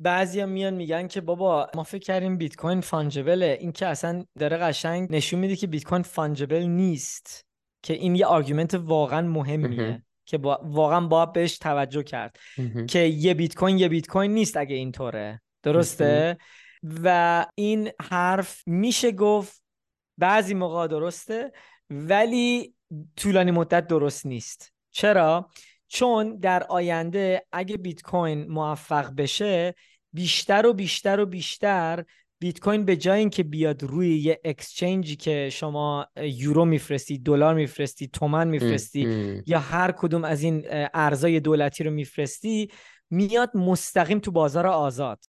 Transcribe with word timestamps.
بعضیا 0.00 0.46
میان 0.46 0.74
میگن 0.74 1.08
که 1.08 1.20
بابا 1.20 1.70
ما 1.74 1.82
فکر 1.82 2.04
کردیم 2.04 2.36
بیت 2.36 2.56
کوین 2.56 2.80
fungible 2.80 3.41
ه. 3.41 3.56
این 3.60 3.72
که 3.72 3.86
اصلا 3.86 4.24
داره 4.38 4.56
قشنگ 4.56 5.08
نشون 5.10 5.40
میده 5.40 5.56
که 5.56 5.66
بیت 5.66 5.84
کوین 5.84 6.02
fungible 6.02 6.62
نیست. 6.62 7.46
که 7.82 7.94
این 7.94 8.16
یه 8.16 8.26
argument 8.26 8.74
واقعا 8.74 9.28
مهمیه. 9.28 10.02
که 10.24 10.38
با... 10.38 10.60
واقعا 10.64 11.00
باید 11.00 11.32
بهش 11.32 11.58
توجه 11.58 12.02
کرد. 12.02 12.36
که 12.88 12.98
یه 12.98 13.34
بیت 13.34 13.54
کوین 13.54 13.78
یه 13.78 13.88
بیت 13.88 14.06
کوین 14.06 14.34
نیست 14.34 14.56
اگه 14.56 14.76
اینطوره. 14.76 15.42
درسته؟ 15.62 16.38
و 17.04 17.46
این 17.54 17.90
حرف 18.10 18.62
میشه 18.66 19.12
گفت 19.12 19.62
بعضی 20.18 20.54
موقع 20.54 20.86
درسته 20.86 21.52
ولی 21.90 22.74
طولانی 23.16 23.50
مدت 23.50 23.86
درست 23.86 24.26
نیست. 24.26 24.72
چرا؟ 24.90 25.50
چون 25.88 26.36
در 26.36 26.62
آینده 26.62 27.46
اگه 27.52 27.76
بیت 27.76 28.02
کوین 28.02 28.48
موفق 28.48 29.14
بشه 29.16 29.74
بیشتر 30.12 30.66
و 30.66 30.72
بیشتر 30.72 31.20
و 31.20 31.26
بیشتر 31.26 32.04
بیت 32.38 32.60
کوین 32.60 32.84
به 32.84 32.96
جای 32.96 33.18
اینکه 33.18 33.42
بیاد 33.42 33.82
روی 33.82 34.18
یه 34.18 34.40
اکسچنجی 34.44 35.16
که 35.16 35.48
شما 35.52 36.06
یورو 36.16 36.64
میفرستی 36.64 37.18
دلار 37.18 37.54
میفرستی 37.54 38.08
تومن 38.08 38.48
میفرستی 38.48 39.42
یا 39.46 39.58
هر 39.58 39.92
کدوم 39.92 40.24
از 40.24 40.42
این 40.42 40.64
ارزای 40.94 41.40
دولتی 41.40 41.84
رو 41.84 41.90
میفرستی 41.90 42.70
میاد 43.10 43.56
مستقیم 43.56 44.18
تو 44.18 44.30
بازار 44.30 44.66
آزاد. 44.66 45.24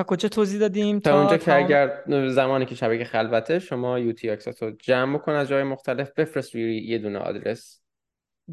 تا 0.00 0.04
کجا 0.04 0.28
توضیح 0.28 0.60
دادیم؟ 0.60 1.00
تا, 1.00 1.18
اونجا 1.18 1.36
که 1.36 1.54
اگر 1.54 2.02
زمانی 2.28 2.66
که 2.66 2.74
شبکه 2.74 3.04
خلوته 3.04 3.58
شما 3.58 3.98
یو 3.98 4.12
تی 4.12 4.28
رو 4.60 4.70
جمع 4.70 5.18
بکن 5.18 5.32
از 5.32 5.48
جای 5.48 5.62
مختلف 5.62 6.10
بفرست 6.12 6.54
روی 6.54 6.78
یه 6.78 6.98
دونه 6.98 7.18
آدرس. 7.18 7.80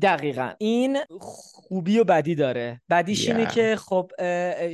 دقیقا. 0.01 0.51
این 0.57 0.97
خوبی 1.19 1.99
و 1.99 2.03
بدی 2.03 2.35
داره. 2.35 2.81
بدیش 2.89 3.29
اینه 3.29 3.45
که 3.45 3.75
خب 3.75 4.11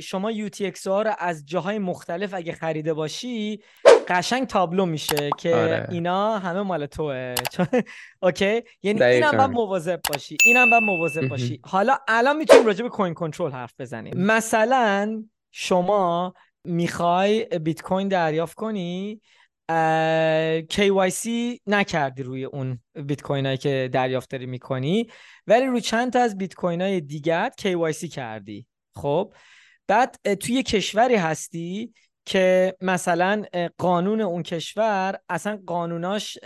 شما 0.00 0.30
یو 0.30 0.48
تی 0.48 0.72
ها 0.86 1.02
رو 1.02 1.14
از 1.18 1.46
جاهای 1.46 1.78
مختلف 1.78 2.34
اگه 2.34 2.52
خریده 2.52 2.94
باشی 2.94 3.62
قشنگ 4.08 4.46
تابلو 4.46 4.86
میشه 4.86 5.30
که 5.38 5.54
آره. 5.54 5.86
اینا 5.90 6.38
همه 6.38 6.62
مال 6.62 6.86
توه. 6.86 7.34
اوکی؟ 8.22 8.62
یعنی 8.82 9.02
اینم 9.02 9.30
باید 9.30 9.50
مواظب 9.50 10.00
باشی. 10.12 10.36
اینم 10.44 10.70
باید 10.70 10.82
مواظب 10.82 11.28
باشی. 11.28 11.60
حالا 11.64 11.96
الان 12.08 12.36
می‌تونیم 12.36 12.66
راجع 12.66 12.82
به 12.82 12.88
کوین 12.88 13.14
کنترل 13.14 13.52
حرف 13.52 13.74
بزنیم. 13.78 14.14
مثلا 14.16 15.24
شما 15.56 16.34
می‌خوای 16.64 17.44
بیت 17.44 17.82
کوین 17.82 18.08
دریافت 18.08 18.54
کنی 18.54 19.20
KYC 20.72 21.28
نکردی 21.66 22.22
روی 22.22 22.44
اون 22.44 22.78
بیت 22.94 23.22
کوین 23.22 23.46
هایی 23.46 23.58
که 23.58 23.90
دریافت 23.92 24.30
داری 24.30 24.46
می‌کنی 24.46 25.10
ولی 25.46 25.66
روی 25.66 25.80
چند 25.80 26.12
تا 26.12 26.20
از 26.20 26.38
بیت 26.38 26.54
کوین 26.54 26.82
های 26.82 27.00
دیگر 27.00 27.50
KYC 27.60 28.08
کردی. 28.08 28.66
خب 28.94 29.34
بعد 29.86 30.16
توی 30.40 30.62
کشوری 30.62 31.16
هستی 31.16 31.94
که 32.24 32.76
مثلا 32.80 33.44
قانون 33.78 34.20
اون 34.20 34.42
کشور 34.42 35.18
اصلا 35.28 35.60
قانوناش 35.66 36.38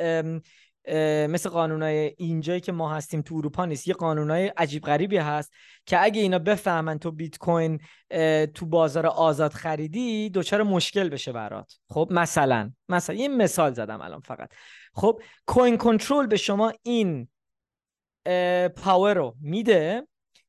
مثل 1.28 1.48
قانونای 1.48 2.14
اینجایی 2.19 2.61
که 2.61 2.72
ما 2.72 2.94
هستیم 2.94 3.22
تو 3.22 3.34
اروپا 3.34 3.64
نیست. 3.64 3.89
یه 3.89 3.94
قانونای 3.94 4.53
عجیب 4.56 4.83
غریبی 4.83 5.17
هست 5.17 5.53
که 5.86 6.03
اگه 6.03 6.20
اینا 6.20 6.39
بفهمن 6.39 6.98
تو 6.98 7.11
بیت 7.11 7.39
کوین 7.39 7.81
تو 8.55 8.67
بازار 8.67 9.06
آزاد 9.06 9.53
خریدی 9.53 10.31
دچار 10.31 10.62
مشکل 10.62 11.09
بشه 11.09 11.33
برات. 11.33 11.78
خب 11.91 12.09
مثلا 12.11 12.72
مثلا 12.88 13.16
یه 13.16 13.28
مثال 13.28 13.72
زدم 13.72 14.00
الان 14.00 14.21
فقط. 14.21 14.50
خب 14.94 15.22
coin 15.47 15.77
control 15.77 16.27
به 16.27 16.37
شما 16.37 16.72
این 16.82 17.28
power 18.77 19.15
رو 19.15 19.34
میده 19.41 20.06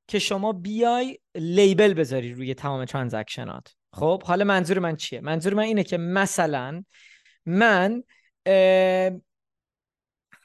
که 0.08 0.20
شما 0.20 0.54
بیای 0.54 1.18
label 1.36 1.94
بذاری 1.94 2.34
روی 2.34 2.54
تمام 2.54 2.86
transaction 2.86 3.62
ات. 3.62 3.76
خب 3.94 4.24
حالا 4.24 4.46
منظور 4.46 4.80
من 4.80 4.96
چیه؟ 4.96 5.22
منظور 5.22 5.54
من 5.54 5.64
اینه 5.64 5.84
که 5.84 5.98
مثلا 5.98 6.84
من 7.46 8.04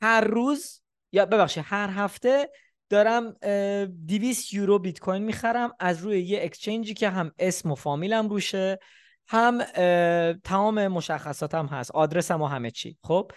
هر 0.05 0.21
روز 0.21 0.83
یا 1.13 1.27
ببخشید 1.27 1.65
هر 1.67 1.91
هفته 1.91 2.51
دارم 2.89 3.33
200 4.07 4.55
یورو 4.55 4.79
بیت 4.79 4.99
کوین 4.99 5.23
می‌خرم. 5.23 5.73
از 5.81 5.99
روی 5.99 6.21
یه 6.21 6.43
اکسچنجی 6.43 6.95
که 6.95 7.09
هم 7.09 7.33
اسم 7.39 7.71
و 7.71 7.75
فامیلم 7.75 8.29
روشه 8.29 8.79
هم 9.29 9.63
تمام 10.45 10.89
مشخصاتم 10.89 11.67
هست. 11.67 11.91
آدرسم 11.91 12.43
و 12.43 12.47
همه 12.47 12.71
چی. 12.71 12.99
خب؟ 13.03 13.31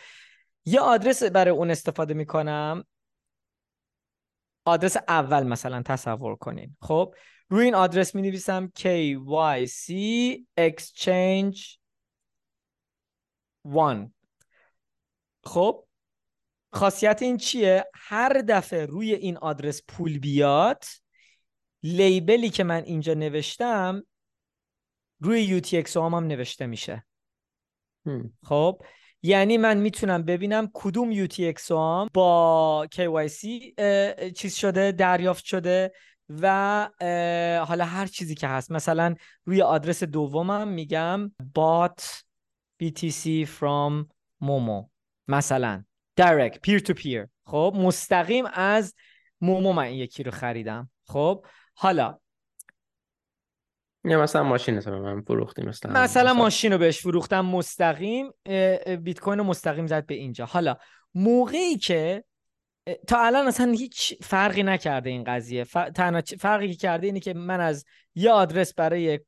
یه 0.65 0.79
آدرس 0.79 1.23
برای 1.23 1.53
اون 1.53 1.71
استفاده 1.71 2.13
می‌کنم. 2.13 2.83
آدرس 4.65 4.97
اول 5.07 5.43
مثلا 5.43 5.81
تصور 5.81 6.35
کنین. 6.35 6.77
خب؟ 6.81 7.15
روی 7.49 7.65
این 7.65 7.75
آدرس 7.75 8.15
می 8.15 8.21
نویسم 8.21 8.71
KYC 8.79 9.93
Exchange 10.59 11.77
1 13.65 14.09
خب؟ 15.43 15.86
خاصیت 16.71 17.21
این 17.21 17.37
چیه؟ 17.37 17.85
هر 17.95 18.41
دفعه 18.47 18.85
روی 18.85 19.13
این 19.13 19.37
آدرس 19.37 19.81
پول 19.87 20.19
بیاد 20.19 20.83
لیبلی 21.83 22.49
که 22.49 22.63
من 22.63 22.83
اینجا 22.83 23.13
نوشتم 23.13 24.03
روی 25.19 25.61
UTXO 25.61 25.97
هم, 25.97 26.13
هم 26.13 26.27
نوشته 26.27 26.65
میشه. 26.65 27.05
خب؟ 28.43 28.81
یعنی 29.23 29.57
من 29.57 29.77
می‌تونم 29.77 30.23
ببینم 30.23 30.69
کدوم 30.73 31.25
UTXO 31.25 31.71
هم 31.71 32.07
با 32.13 32.87
KYC 32.95 33.47
چیز 34.35 34.55
شده 34.55 34.91
دریافت 34.91 35.45
شده 35.45 35.91
و 36.29 36.89
حالا 37.67 37.85
هر 37.85 38.05
چیزی 38.05 38.35
که 38.35 38.47
هست. 38.47 38.71
مثلا 38.71 39.15
روی 39.45 39.61
آدرس 39.61 40.03
دومم 40.03 40.67
میگم 40.67 41.31
bought 41.57 42.03
BTC 42.83 43.47
from 43.59 44.05
Momo. 44.43 44.89
مثلا. 45.27 45.83
Direct 46.21 46.57
peer 46.67 46.79
to 46.79 46.93
peer. 46.93 47.27
خب 47.45 47.73
مستقیم 47.75 48.45
از 48.53 48.93
مومو 49.41 49.73
من 49.73 49.91
یکی 49.91 50.23
رو 50.23 50.31
خریدم. 50.31 50.89
خب 51.03 51.45
حالا 51.73 52.19
یا 54.03 54.21
مثلا 54.21 54.43
ماشین 54.43 54.81
رو 54.81 55.03
من 55.03 55.21
فروختیم 55.21 55.65
مثلا 55.65 56.01
مثلا 56.01 56.33
ماشین 56.33 56.71
رو 56.71 56.77
بهش 56.77 56.99
فروختم 56.99 57.45
مستقیم 57.45 58.31
بیت 59.01 59.19
کوین 59.19 59.37
رو 59.37 59.43
مستقیم 59.43 59.87
زد 59.87 60.05
به 60.05 60.15
اینجا. 60.15 60.45
حالا 60.45 60.77
موقعی 61.13 61.77
که 61.77 62.23
تا 63.07 63.25
الان 63.25 63.47
اصلا 63.47 63.71
هیچ 63.71 64.13
فرقی 64.21 64.63
نکرده 64.63 65.09
این 65.09 65.23
قضیه. 65.23 65.65
تنها 65.95 66.21
فرقی 66.39 66.67
که 66.67 66.75
کرده 66.75 67.07
اینه 67.07 67.19
که 67.19 67.33
من 67.33 67.59
از 67.59 67.85
یه 68.15 68.31
آدرس 68.31 68.73
برای 68.73 69.19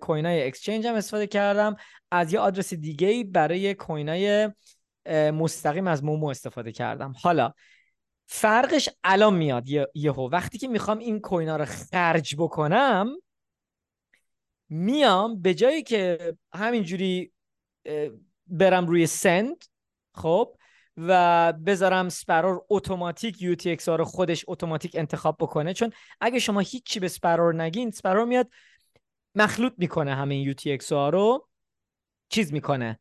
کوین 0.00 0.26
های 0.26 0.46
اکسچنج 0.46 0.86
هم 0.86 0.94
استفاده 0.94 1.26
کردم 1.26 1.76
از 2.10 2.32
یه 2.32 2.40
آدرس 2.40 2.74
دیگه 2.74 3.24
برای 3.24 3.74
کوین 3.74 4.08
های 4.08 4.50
مستقیم 5.10 5.86
از 5.86 6.04
مومو 6.04 6.26
استفاده 6.26 6.72
کردم. 6.72 7.14
حالا 7.22 7.52
فرقش 8.26 8.88
الان 9.04 9.34
میاد 9.34 9.68
یهو. 9.94 10.28
وقتی 10.32 10.58
که 10.58 10.68
می‌خوام 10.68 10.98
این 10.98 11.20
کوینا 11.20 11.56
رو 11.56 11.64
خرج 11.64 12.34
بکنم 12.38 13.16
میام 14.68 15.42
به 15.42 15.54
جایی 15.54 15.82
که 15.82 16.34
همینجوری 16.54 17.32
برم 18.46 18.86
روی 18.86 19.06
سند 19.06 19.64
خب 20.14 20.54
و 20.96 21.52
بذارم 21.52 22.08
سپرور 22.08 22.64
اتوماتیک 22.70 23.42
یو 23.42 23.54
تی 23.54 23.76
رو 23.86 24.04
خودش 24.04 24.44
اتوماتیک 24.48 24.96
انتخاب 24.96 25.36
بکنه. 25.40 25.74
چون 25.74 25.92
اگه 26.20 26.38
شما 26.38 26.60
هیچی 26.60 27.00
به 27.00 27.08
Sparrow 27.08 27.54
نگین 27.54 27.90
Sparrow 27.90 28.24
میاد 28.24 28.50
مخلوط 29.34 29.72
می‌کنه 29.76 30.14
همین 30.14 30.42
UTXO 30.42 30.78
رو 30.90 31.48
چیز 32.28 32.52
می‌کنه 32.52 33.00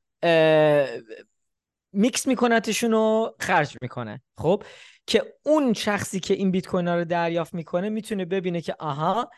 میکس 1.92 2.28
میکنتشون 2.28 2.94
و 2.94 3.30
خرج 3.39 3.78
می‌کنه. 3.81 4.22
خب؟ 4.38 4.63
که 5.06 5.34
اون 5.44 5.74
شخصی 5.74 6.19
که 6.19 6.34
این 6.34 6.51
بیت 6.51 6.68
کوین 6.68 6.88
رو 6.88 7.06
دریافت 7.06 7.54
می‌کنه 7.54 7.89
می‌تونه 7.89 8.25
ببینه 8.25 8.62
که 8.62 8.75
آها 8.80 9.30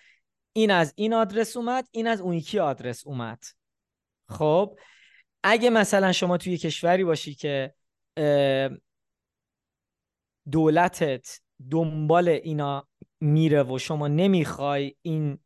این 0.54 0.72
از 0.72 0.94
این 0.96 1.14
آدرس 1.14 1.58
اومد 1.58 1.88
این 1.92 2.08
از 2.08 2.22
اون 2.22 2.34
یکی 2.34 2.60
آدرس 2.60 3.08
اومد. 3.08 3.44
خب؟ 4.30 4.80
اگه 5.44 5.70
مثلا 5.70 6.12
شما 6.12 6.38
توی 6.38 6.58
کشوری 6.58 7.04
باشی 7.04 7.36
که 7.36 7.74
دولتت 10.52 11.40
دنبال 11.72 12.30
اینا 12.30 12.88
میره 13.20 13.64
و 13.64 13.78
شما 13.78 14.08
نمی‌خوای 14.08 14.96
این 15.02 15.40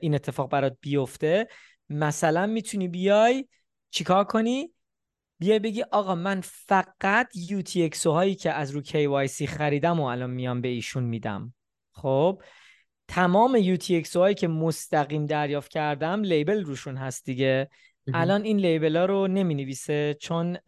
این 0.00 0.14
اتفاق 0.14 0.50
برات 0.50 0.76
بیفته 0.80 1.48
مثلا 1.88 2.46
می‌تونی 2.46 2.88
بیای 2.88 3.48
چیکار 3.90 4.24
کنی؟ 4.24 4.72
بیای 5.40 5.58
بگی 5.58 5.82
آقا 5.82 6.14
من 6.14 6.40
فقط 6.44 7.28
UTXO 7.48 8.06
هایی 8.06 8.34
که 8.34 8.52
از 8.52 8.70
رو 8.70 8.82
KYC 8.82 9.44
خریدم 9.44 10.00
و 10.00 10.04
الان 10.04 10.30
میام 10.30 10.60
به 10.60 10.68
ایشون 10.68 11.04
میدم. 11.04 11.54
خب 11.92 12.42
تمام 13.08 13.76
UTXO 13.76 14.16
هایی 14.16 14.34
که 14.34 14.48
مستقیم 14.48 15.26
دریافت 15.26 15.70
کردم 15.70 16.22
لیبل 16.22 16.64
روشون 16.64 16.96
هست 16.96 17.24
دیگه. 17.24 17.68
الان 18.14 18.42
این 18.42 18.56
لیبل 18.56 18.96
ها 18.96 19.04
رو 19.04 19.26
نمی 19.28 19.54
نویسه 19.54 20.16
چون 20.20 20.58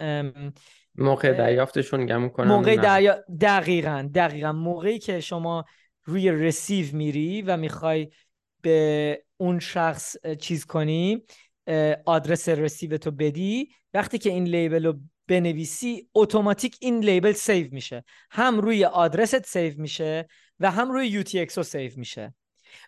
موقع 0.94 1.32
دریافتشون 1.32 2.06
گم 2.06 2.28
کنم 2.28 2.48
موقع 2.48 2.76
دریا... 2.76 3.24
دقیقا 3.40 4.10
دقیقا. 4.14 4.52
موقعی 4.52 4.98
که 4.98 5.20
شما 5.20 5.64
روی 6.04 6.30
receive 6.30 6.96
میری 6.96 7.42
و 7.42 7.56
می‌خوای 7.56 8.08
به 8.62 9.24
اون 9.36 9.58
شخص 9.58 10.16
چیز 10.40 10.64
کنی 10.64 11.22
آدرس 12.04 12.48
receive 12.48 12.98
تو 12.98 13.10
بدی 13.10 13.68
وقتی 13.94 14.18
که 14.18 14.30
این 14.30 14.44
label 14.44 14.86
رو 14.86 15.00
بنویسی 15.28 16.08
اتوماتیک 16.14 16.76
این 16.80 17.04
label 17.04 17.32
save 17.32 17.68
میشه. 17.72 18.04
هم 18.30 18.60
روی 18.60 18.84
آدرست 18.84 19.46
save 19.46 19.80
میشه 19.80 20.28
و 20.60 20.70
هم 20.70 20.92
روی 20.92 21.24
UTXO 21.24 21.62
save 21.62 21.92
میشه. 21.96 22.34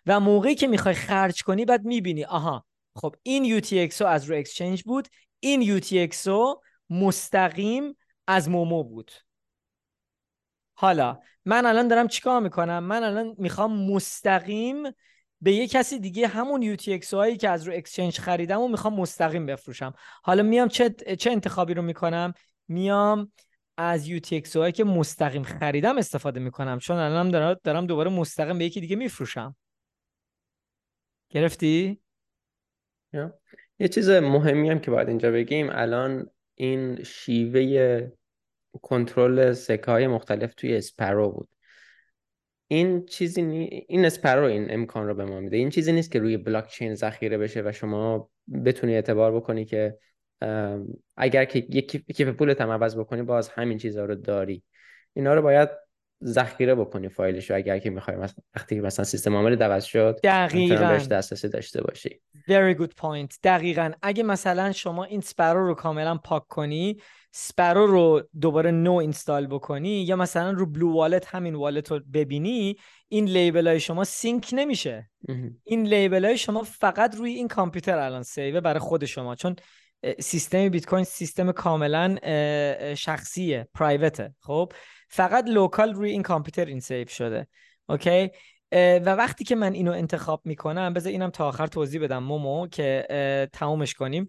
و 0.05 0.19
موقعی 0.19 0.55
که 0.55 0.67
می‌خوای 0.67 0.95
خرج 0.95 1.43
کنی 1.43 1.65
بعد 1.65 1.85
می‌بینی 1.85 2.25
آها 2.25 2.65
خب 2.95 3.15
این 3.23 3.59
UTXO 3.59 4.01
از 4.01 4.29
رو 4.29 4.37
exchange 4.37 4.83
بود 4.83 5.07
این 5.39 5.79
UTXO 5.79 6.59
مستقیم 6.89 7.95
از 8.27 8.49
مومو 8.49 8.83
بود. 8.83 9.11
حالا 10.73 11.19
من 11.45 11.65
الان 11.65 11.87
دارم 11.87 12.07
چیکار 12.07 12.41
می‌کنم؟ 12.41 12.83
من 12.83 13.03
الان 13.03 13.35
می‌خوام 13.37 13.91
مستقیم 13.91 14.83
به 15.45 15.53
یه 15.53 15.67
کسی 15.67 15.99
دیگه 15.99 16.27
همون 16.27 16.75
UTXO 16.75 17.13
هایی 17.13 17.37
که 17.37 17.49
از 17.49 17.67
رو 17.67 17.73
اکسچنج 17.73 18.19
خریدم 18.19 18.61
و 18.61 18.67
می‌خوام 18.67 18.93
مستقیم 18.93 19.45
بفروشم. 19.45 19.93
حالا 20.23 20.43
میام 20.43 20.67
چه, 20.67 20.89
چه 20.89 21.31
انتخابی 21.31 21.73
رو 21.73 21.81
می‌کنم؟ 21.81 22.33
میام 22.67 23.31
از 23.77 24.09
UTXO 24.09 24.55
هایی 24.55 24.71
که 24.71 24.83
مستقیم 24.83 25.43
خریدم 25.43 25.97
استفاده 25.97 26.39
می‌کنم 26.39 26.79
چون 26.79 26.97
الان 26.97 27.31
دارم, 27.31 27.59
دارم 27.63 27.87
دوباره 27.87 28.11
مستقیم 28.11 28.57
به 28.57 28.65
یکی 28.65 28.81
دیگه 28.81 28.95
میفروشم. 28.95 29.55
گرفتی؟ 31.29 32.01
یه 33.79 33.87
چیز 33.87 34.09
مهمی 34.09 34.69
هم 34.69 34.79
که 34.79 34.91
باید 34.91 35.07
اینجا 35.07 35.31
بگیم 35.31 35.69
الان 35.71 36.29
این 36.55 37.03
شیوه 37.03 38.11
کنترل 38.81 39.53
سکه 39.53 39.91
های 39.91 40.07
مختلف 40.07 40.53
توی 40.53 40.77
Sparrow 40.77 41.31
بود. 41.31 41.54
این 42.75 43.05
چیزی 43.05 43.41
نی... 43.41 43.85
این 43.87 44.05
Sparrow 44.05 44.43
این 44.43 44.67
امکان 44.69 45.07
رو 45.07 45.13
به 45.13 45.25
ما 45.25 45.39
میده. 45.39 45.57
این 45.57 45.69
چیزی 45.69 45.91
نیست 45.91 46.11
که 46.11 46.19
روی 46.19 46.37
بلاک 46.37 46.67
چین 46.67 46.95
ذخیره 46.95 47.37
بشه 47.37 47.61
و 47.65 47.71
شما 47.71 48.29
بتونی 48.65 48.95
اعتبار 48.95 49.35
بکنی 49.35 49.65
که 49.65 49.97
اگر 51.17 51.45
که 51.45 51.59
یک 51.59 52.15
کیف 52.15 52.27
پولت 52.27 52.61
هم 52.61 52.69
عوض 52.69 52.97
بکنی 52.97 53.21
باز 53.21 53.49
همین 53.49 53.77
چیزها 53.77 54.05
رو 54.05 54.15
داری. 54.15 54.63
اینا 55.13 55.33
رو 55.33 55.41
باید 55.41 55.69
ذخیره 56.23 56.75
بکنی 56.75 57.09
فایلش 57.09 57.49
رو 57.49 57.55
اگر 57.55 57.79
که 57.79 57.89
می‌خوای. 57.89 58.17
مثلا 58.17 58.43
وقتی 58.55 58.79
مثلا 58.79 59.05
سیستم 59.05 59.35
عامل 59.35 59.63
عوض 59.63 59.83
شد 59.83 60.19
دقیقاً. 60.23 60.87
بهش 60.87 61.07
دسترسی 61.07 61.49
داشته 61.49 61.81
باشی. 61.81 62.21
Very 62.49 62.79
good 62.79 62.91
point. 63.01 63.37
دقیقاً. 63.43 63.91
اگه 64.01 64.23
مثلا 64.23 64.71
شما 64.71 65.03
این 65.03 65.21
Sparrow 65.21 65.67
رو 65.67 65.73
کاملا 65.73 66.17
پاک 66.17 66.47
کنی 66.47 66.97
Sparrow 67.31 67.87
رو 67.87 68.23
دوباره 68.41 68.71
نو 68.71 68.93
install 68.93 69.47
بکنی 69.47 69.89
یا 70.03 70.15
مثلا 70.15 70.51
رو 70.51 70.65
BlueWallet 70.65 71.25
همین 71.25 71.55
wallet 71.55 71.91
رو 71.91 71.99
ببینی 72.13 72.75
این 73.07 73.25
label 73.25 73.67
های 73.67 73.79
شما 73.79 74.03
sync 74.03 74.49
نمیشه. 74.53 75.09
این 75.63 75.87
label 75.87 76.25
های 76.25 76.37
شما 76.37 76.63
فقط 76.63 77.15
روی 77.15 77.31
این 77.31 77.47
کامپیوتر 77.47 77.97
الان 77.97 78.23
save 78.23 78.52
ه 78.52 78.59
برای 78.59 78.79
خود 78.79 79.05
شما. 79.05 79.35
چون 79.35 79.55
سیستم 80.19 80.69
بیت 80.69 80.85
کوین 80.85 81.03
سیستم 81.03 81.51
کاملا 81.51 82.15
شخصیه 82.95 83.67
private 83.73 84.27
ه 84.27 84.35
خب؟ 84.39 84.71
فقط 85.09 85.45
local 85.47 85.93
روی 85.93 86.11
این 86.11 86.23
کامپیوتر 86.23 86.65
این 86.65 86.79
save 86.79 87.07
شده. 87.07 87.47
اوکی 87.89 88.29
و 88.75 89.05
وقتی 89.05 89.43
که 89.43 89.55
من 89.55 89.73
اینو 89.73 89.91
انتخاب 89.91 90.41
می‌کنم 90.45 90.93
بذار 90.93 91.11
اینم 91.11 91.29
تا 91.29 91.47
آخر 91.47 91.67
توضیح 91.67 92.03
بدم 92.03 92.23
مومو 92.23 92.67
که 92.67 93.07
تمومش 93.53 93.93
کنیم. 93.93 94.27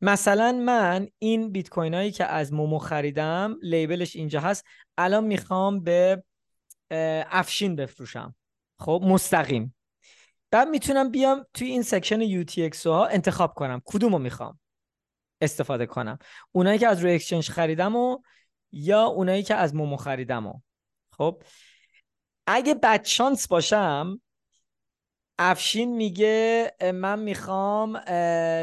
مثلا 0.00 0.52
من 0.52 1.08
این 1.18 1.52
بیت 1.52 1.68
کوین 1.68 1.94
هایی 1.94 2.10
که 2.10 2.24
از 2.24 2.52
مومو 2.52 2.78
خریدم 2.78 3.56
label 3.62 4.01
ش 4.01 4.16
اینجا 4.16 4.40
هست. 4.40 4.64
الان 4.98 5.24
می‌خوام 5.24 5.80
به 5.80 6.22
افشین 7.30 7.76
بفروشم. 7.76 8.34
خب 8.78 9.02
مستقیم. 9.04 9.74
بعد 10.50 10.68
می‌تونم 10.68 11.10
بیام 11.10 11.46
توی 11.54 11.68
این 11.68 11.82
section 11.82 12.44
UTXO 12.44 12.86
ها 12.86 13.06
انتخاب 13.06 13.54
کنم. 13.54 13.82
کدوم 13.84 14.12
رو 14.12 14.18
می‌خوام 14.18 14.60
استفاده 15.40 15.86
کنم؟ 15.86 16.18
اونایی 16.52 16.78
که 16.78 16.88
از 16.88 17.00
روی 17.00 17.14
exchange 17.14 17.48
خریدم 17.48 17.96
و 17.96 18.18
یا 18.72 19.02
اونایی 19.04 19.42
که 19.42 19.54
از 19.54 19.74
مومو 19.74 19.96
خریدم 19.96 20.46
و. 20.46 20.60
خب؟ 21.12 21.42
اگه 22.46 22.74
بدشانس 22.74 23.48
باشم 23.48 24.20
افشین 25.38 25.96
میگه 25.96 26.72
من 26.94 27.18
می‌خوام 27.18 28.00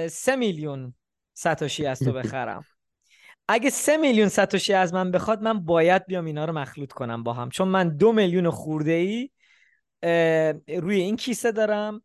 سه 0.08 0.36
میلیون 0.38 0.94
ساتوشی 1.34 1.86
از 1.86 2.00
تو 2.00 2.14
بخرم. 2.14 2.66
اگه 3.48 3.70
سه 3.70 3.98
میلیون 3.98 4.30
ساتوشی 4.30 4.74
از 4.74 4.94
من 4.94 5.12
بخواد 5.12 5.42
من 5.42 5.66
باید 5.66 6.06
بیام 6.06 6.26
اینا 6.26 6.46
رو 6.46 6.54
مخلوط 6.54 6.92
کنم 6.92 7.24
با 7.24 7.34
هم. 7.34 7.50
چون 7.50 7.68
من 7.68 7.98
دو 7.98 8.12
میلیون 8.12 8.50
خورده 8.50 8.92
ای 8.92 9.30
روی 10.80 11.02
این 11.02 11.16
کیسه 11.16 11.52
دارم. 11.52 12.04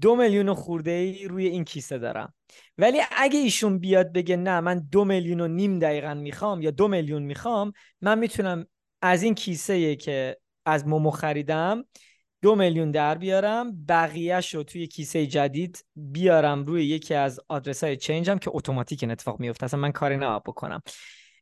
دو 0.00 0.16
میلیون 0.16 0.54
خورده 0.54 0.90
ای 0.90 1.28
روی 1.28 1.46
این 1.46 1.64
کیسه 1.64 1.98
دارم. 1.98 2.34
ولی 2.78 3.00
اگه 3.16 3.38
ایشون 3.38 3.78
بیاد 3.78 4.12
بگه 4.12 4.36
نه 4.36 4.60
من 4.60 4.78
دو 4.78 5.04
میلیون 5.04 5.40
و 5.40 5.48
نیم 5.48 5.78
دقیقا 5.78 6.14
می‌خوام 6.14 6.62
یا 6.62 6.70
دو 6.70 6.88
میلیون 6.88 7.22
می‌خوام 7.22 7.72
من 8.00 8.18
می‌تونم 8.18 8.66
از 9.02 9.22
این 9.22 9.34
کیسه 9.34 9.96
که 9.96 10.38
از 10.68 10.86
مومو 10.86 11.10
خریدم 11.10 11.84
دو 12.42 12.54
میلیون 12.54 12.90
در 12.90 13.18
بیارم 13.18 13.84
بقیهش 13.86 14.54
رو 14.54 14.62
توی 14.62 14.86
کیسه 14.86 15.26
جدید 15.26 15.84
بیارم 15.96 16.64
روی 16.64 16.84
یکی 16.84 17.14
از 17.14 17.40
آدرس 17.48 17.84
های 17.84 17.96
چینج 17.96 18.30
هم 18.30 18.38
که 18.38 18.50
اتوماتیک 18.54 19.02
این 19.02 19.10
اتفاق 19.10 19.40
میفته 19.40 19.64
اصلا 19.64 19.80
من 19.80 19.92
کاری 19.92 20.16
نباید 20.16 20.42
بکنم. 20.42 20.82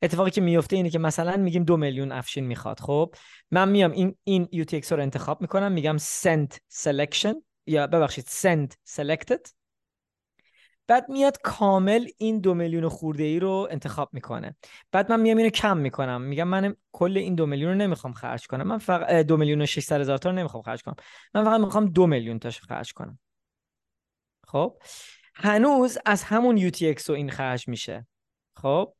اتفاقی 0.02 0.30
که 0.30 0.40
میفته 0.40 0.76
اینه 0.76 0.90
که 0.90 0.98
مثلا 0.98 1.36
میگیم 1.36 1.64
دو 1.64 1.76
میلیون 1.76 2.12
افشین 2.12 2.46
می‌خواد 2.46 2.80
خب؟ 2.80 3.14
من 3.50 3.68
میام 3.68 3.90
این 3.90 4.16
این 4.24 4.48
UTXO 4.52 4.92
رو 4.92 5.02
انتخاب 5.02 5.40
می‌کنم 5.40 5.72
میگم 5.72 5.96
send 5.98 6.56
selection 6.84 7.34
یا 7.66 7.86
ببخشید 7.86 8.24
send 8.24 8.74
selected. 8.96 9.55
بعد 10.88 11.08
میاد 11.08 11.38
کامل 11.42 12.08
این 12.18 12.40
دو 12.40 12.54
میلیون 12.54 12.88
خورده 12.88 13.24
ای 13.24 13.38
رو 13.40 13.68
انتخاب 13.70 14.08
می‌کنه. 14.12 14.56
بعد 14.92 15.12
من 15.12 15.20
میام 15.20 15.36
اینو 15.36 15.50
کم 15.50 15.76
می‌کنم. 15.76 16.22
میگم 16.22 16.48
من 16.48 16.76
کل 16.92 17.16
این 17.16 17.34
دو 17.34 17.46
میلیون 17.46 17.70
رو 17.70 17.78
نمی‌خوام 17.78 18.12
خرج 18.12 18.46
کنم. 18.46 18.66
من 18.66 18.78
فقط 18.78 19.26
دو 19.26 19.36
میلیون 19.36 19.62
و 19.62 19.66
600 19.66 20.00
هزار 20.00 20.18
تا 20.18 20.30
رو 20.30 20.36
نمی‌خوام 20.36 20.62
خرج 20.62 20.82
کنم. 20.82 20.94
من 21.34 21.44
فقط 21.44 21.60
می‌خوام 21.60 21.86
دو 21.86 22.06
میلیون 22.06 22.38
تاش 22.38 22.60
خرج 22.60 22.92
کنم. 22.92 23.18
خب؟ 24.48 24.78
هنوز 25.34 25.98
از 26.06 26.22
همون 26.22 26.70
UTXO 26.70 27.10
این 27.10 27.30
خرج 27.30 27.68
میشه. 27.68 28.06
خب؟ 28.56 28.94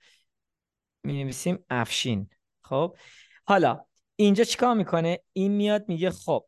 می 1.02 1.23
نویسیم 1.23 1.64
افشین. 1.71 2.28
خب؟ 2.62 2.97
حالا 3.45 3.85
اینجا 4.16 4.45
چیکار 4.45 4.75
می‌کنه؟ 4.75 5.19
این 5.33 5.52
میاد 5.52 5.85
میگه 5.88 6.11
خب 6.11 6.47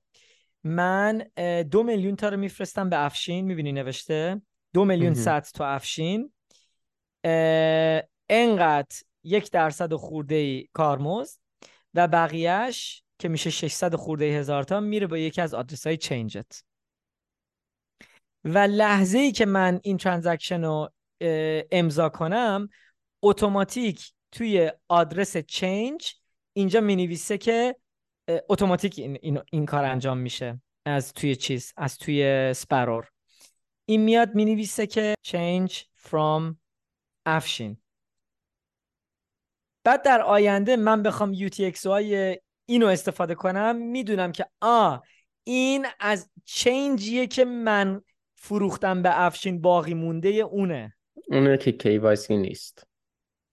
من 0.65 1.19
دو 1.71 1.83
میلیون 1.83 2.17
تا 2.17 2.29
رو 2.29 2.37
میفرستم 2.37 2.89
به 2.89 3.05
افشین. 3.05 3.45
می‌بینی 3.45 3.73
نوشته؟ 3.73 4.43
دو 4.75 4.85
میلیون 4.85 5.15
sat 5.15 5.53
to 5.53 5.65
افشین. 5.65 6.33
انقدر 8.29 8.97
یک 9.25 9.51
درصد 9.51 9.95
خورده 9.95 10.35
ای 10.35 10.69
کارمزد 10.73 11.41
و 11.95 12.09
بقیهش 12.09 13.03
که 13.19 13.29
میشه 13.29 13.51
600 13.51 13.95
خورده 13.95 14.25
هزار 14.25 14.63
تا 14.63 14.81
میره 14.81 15.07
با 15.07 15.19
یکی 15.19 15.41
از 15.41 15.55
آدرس 15.55 15.87
های 15.87 15.97
change 15.97 16.46
ت. 16.46 16.63
و 18.45 18.59
لحظه 18.59 19.19
ای 19.19 19.33
که 19.33 19.47
من 19.47 19.81
این 19.83 19.97
transaction 19.97 20.65
رو 20.65 20.91
امضا 21.71 22.09
کنم 22.09 22.69
اتوماتیک 23.23 24.13
توی 24.33 24.73
آدرس 24.89 25.37
change 25.37 26.15
اینجا 26.53 26.81
می 26.81 26.97
نویسه 26.97 27.39
که 27.39 27.77
اتوماتیک 28.49 28.99
این, 28.99 29.19
این, 29.23 29.41
این 29.53 29.67
کار 29.67 29.85
انجام 29.85 30.19
میشه. 30.19 30.61
از 30.87 31.13
توی 31.13 31.37
چیز 31.37 31.73
از 31.77 31.99
توی 31.99 32.53
Sparrow. 32.55 33.09
این 33.91 34.01
میاد 34.01 34.35
می 34.35 34.45
نویسه 34.45 34.87
که 34.87 35.15
change 35.27 35.75
from 36.11 36.55
افشین. 37.27 37.77
بعد 39.85 40.03
در 40.03 40.21
آینده 40.21 40.77
من 40.77 41.03
بخوام 41.03 41.35
UTXO 41.35 41.87
های 41.87 42.39
اینو 42.67 42.87
استفاده 42.87 43.35
کنم 43.35 43.77
می‌دونم 43.77 44.33
که 44.33 44.47
آ 44.61 44.97
این 45.45 45.87
از 46.01 46.31
change 46.45 47.06
یه 47.06 47.27
که 47.27 47.45
من 47.45 48.03
فروختم 48.35 49.03
به 49.03 49.23
افشین 49.23 49.61
باقی 49.61 49.95
مونده 49.95 50.29
اونه. 50.29 50.95
اونه 51.29 51.57
که 51.57 51.73
KYC 51.73 52.31
نیست. 52.31 52.87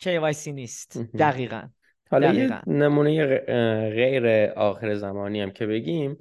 KYC 0.04 0.48
نیست. 0.48 0.98
دقیقا. 0.98 1.68
حالا 2.12 2.34
یه 2.34 2.70
نمونه 2.70 3.38
غیر 3.90 4.50
آخر 4.50 4.96
زمانی 4.96 5.42
هم 5.42 5.52
که 5.52 5.66
بگیم 5.66 6.18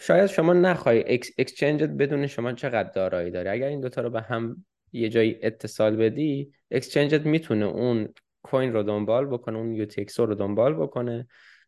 شاید 0.00 0.26
شما 0.26 0.52
نخوای 0.52 1.12
اکسچنجت 1.38 1.88
بدون 1.88 2.26
شما 2.26 2.52
چقدر 2.52 2.90
دارایی 2.90 3.30
داری. 3.30 3.48
اگر 3.48 3.66
این 3.66 3.80
دوتا 3.80 4.00
رو 4.00 4.10
به 4.10 4.20
هم 4.20 4.64
یه 4.92 5.08
جایی 5.08 5.38
اتصال 5.42 5.96
بدی 5.96 6.52
اکسچنجت 6.70 7.26
می‌تونه 7.26 7.64
اون 7.64 8.08
کوین 8.42 8.72
رو 8.72 8.82
دنبال 8.82 9.26
بکنه 9.26 9.58
اون 9.58 9.84
UTXO 9.84 10.18
رو 10.18 10.34
دنبال 10.34 10.74
بکنه 10.74 11.26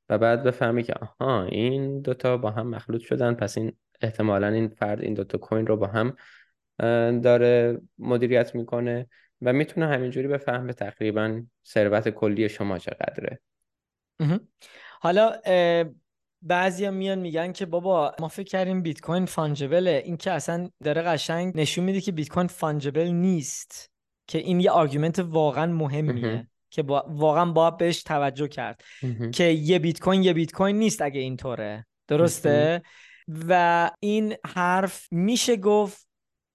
و 0.09 0.19
بعد 0.19 0.43
بفهمی 0.43 0.83
که 0.83 0.95
آها 0.95 1.45
این 1.45 2.01
دوتا 2.01 2.37
با 2.37 2.51
هم 2.51 2.67
مخلوط 2.67 3.01
شدن. 3.01 3.35
پس 3.35 3.59
این 3.59 3.73
احتمالا 4.01 4.49
این 4.49 4.69
فرد 4.69 5.01
این 5.01 5.15
دوتا 5.15 5.39
coin 5.39 5.67
رو 5.67 5.77
با 5.77 5.87
هم 5.87 6.17
داره 7.21 7.81
مدیریت 7.99 8.55
می‌کنه 8.55 9.07
و 9.43 9.53
می‌تونه 9.53 9.87
همینجوری 9.87 10.29
بفهمه 10.29 10.73
تقریبا 10.73 11.43
ثروت 11.67 12.09
کلی 12.09 12.49
شما 12.49 12.79
چقدره. 12.79 13.41
حالا 15.01 15.33
بعضیا 16.43 16.91
میان 16.91 17.19
میگن 17.19 17.53
که 17.53 17.67
بابا 17.67 18.15
ما 18.21 18.29
فکر 18.29 18.49
کردیم 18.49 18.83
بیت 18.83 19.01
کوین 19.01 19.27
fungible 19.27 19.88
ه. 19.88 20.03
این 20.05 20.17
که 20.17 20.31
اصلا 20.31 20.69
داره 20.85 21.03
قشنگ 21.03 21.53
نشون 21.57 21.85
میده 21.85 22.01
که 22.01 22.13
بیت 22.13 22.29
کوین 22.29 22.47
fungible 22.47 23.09
نیست. 23.09 23.91
که 24.27 24.39
این 24.39 24.61
یه 24.61 24.71
argument 24.71 25.19
واقعا 25.19 25.67
مهمیه. 25.67 26.47
که 26.71 26.83
با... 26.83 27.07
واقعا 27.09 27.45
باید 27.53 27.77
بهش 27.77 28.03
توجه 28.03 28.49
کرد. 28.49 28.81
که 29.33 29.45
یه 29.45 29.79
بیت 29.79 30.01
کوین 30.01 30.23
یه 30.23 30.33
بیت 30.33 30.53
کوین 30.53 30.79
نیست 30.79 31.03
اگه 31.03 31.21
اینطوره. 31.21 31.87
درسته؟ 32.09 32.83
و 33.49 33.91
این 34.01 34.35
حرف 34.55 35.09
میشه 35.11 35.57
گفت 35.57 36.09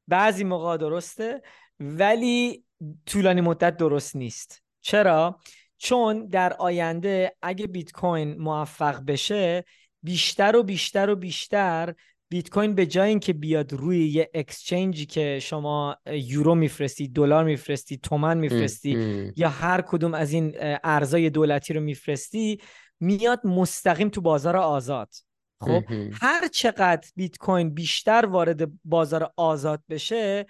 بعضی 0.08 0.44
موقع 0.44 0.78
درسته 0.78 1.42
ولی 1.80 2.64
طولانی 3.06 3.42
مدت 3.42 3.78
درست 3.78 4.16
نیست. 4.16 4.64
چرا؟ 4.82 5.40
چون 5.78 6.28
در 6.28 6.54
آینده 6.54 7.36
اگه 7.42 7.68
بیت 7.68 7.92
کوین 7.92 8.38
موفق 8.38 9.06
بشه 9.06 9.64
بیشتر 10.04 10.56
و 10.56 10.64
بیشتر 10.64 11.10
و 11.10 11.16
بیشتر 11.16 11.94
بیت 12.30 12.50
کوین 12.50 12.76
به 12.76 12.86
جای 12.86 13.10
اینکه 13.10 13.34
بیاد 13.34 13.74
روی 13.74 14.08
یه 14.08 14.30
اکسچنجی 14.34 15.06
که 15.06 15.40
شما 15.42 15.98
یورو 16.06 16.56
میفرستی 16.56 17.08
دلار 17.08 17.44
میفرستی 17.44 17.98
تومن 17.98 18.38
میفرستی 18.38 19.32
یا 19.36 19.50
هر 19.50 19.82
کدوم 19.82 20.14
از 20.14 20.32
این 20.32 20.56
ارزای 20.84 21.30
دولتی 21.30 21.74
رو 21.74 21.82
میفرستی 21.82 22.62
میاد 23.00 23.48
مستقیم 23.48 24.10
تو 24.10 24.22
بازار 24.22 24.58
آزاد. 24.58 25.14
خب 25.62 25.84
هر 26.22 26.48
چقدر 26.48 27.10
بیت 27.16 27.38
کوین 27.38 27.74
بیشتر 27.74 28.26
وارد 28.26 28.72
بازار 28.86 29.32
آزاد 29.36 29.84
بشه 29.90 30.46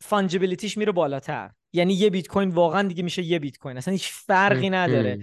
فانجبیلیتیش 0.00 0.78
میره 0.78 0.92
بالاتر. 0.92 1.50
یعنی 1.74 1.94
یه 1.94 2.10
بیت 2.10 2.26
کوین 2.26 2.48
واقعا 2.48 2.88
دیگه 2.88 3.02
میشه 3.02 3.22
یه 3.22 3.38
بیت 3.38 3.58
کوین 3.58 3.76
اصلا 3.76 3.92
هیچ 3.92 4.08
فرقی 4.12 4.70
نداره 4.70 5.18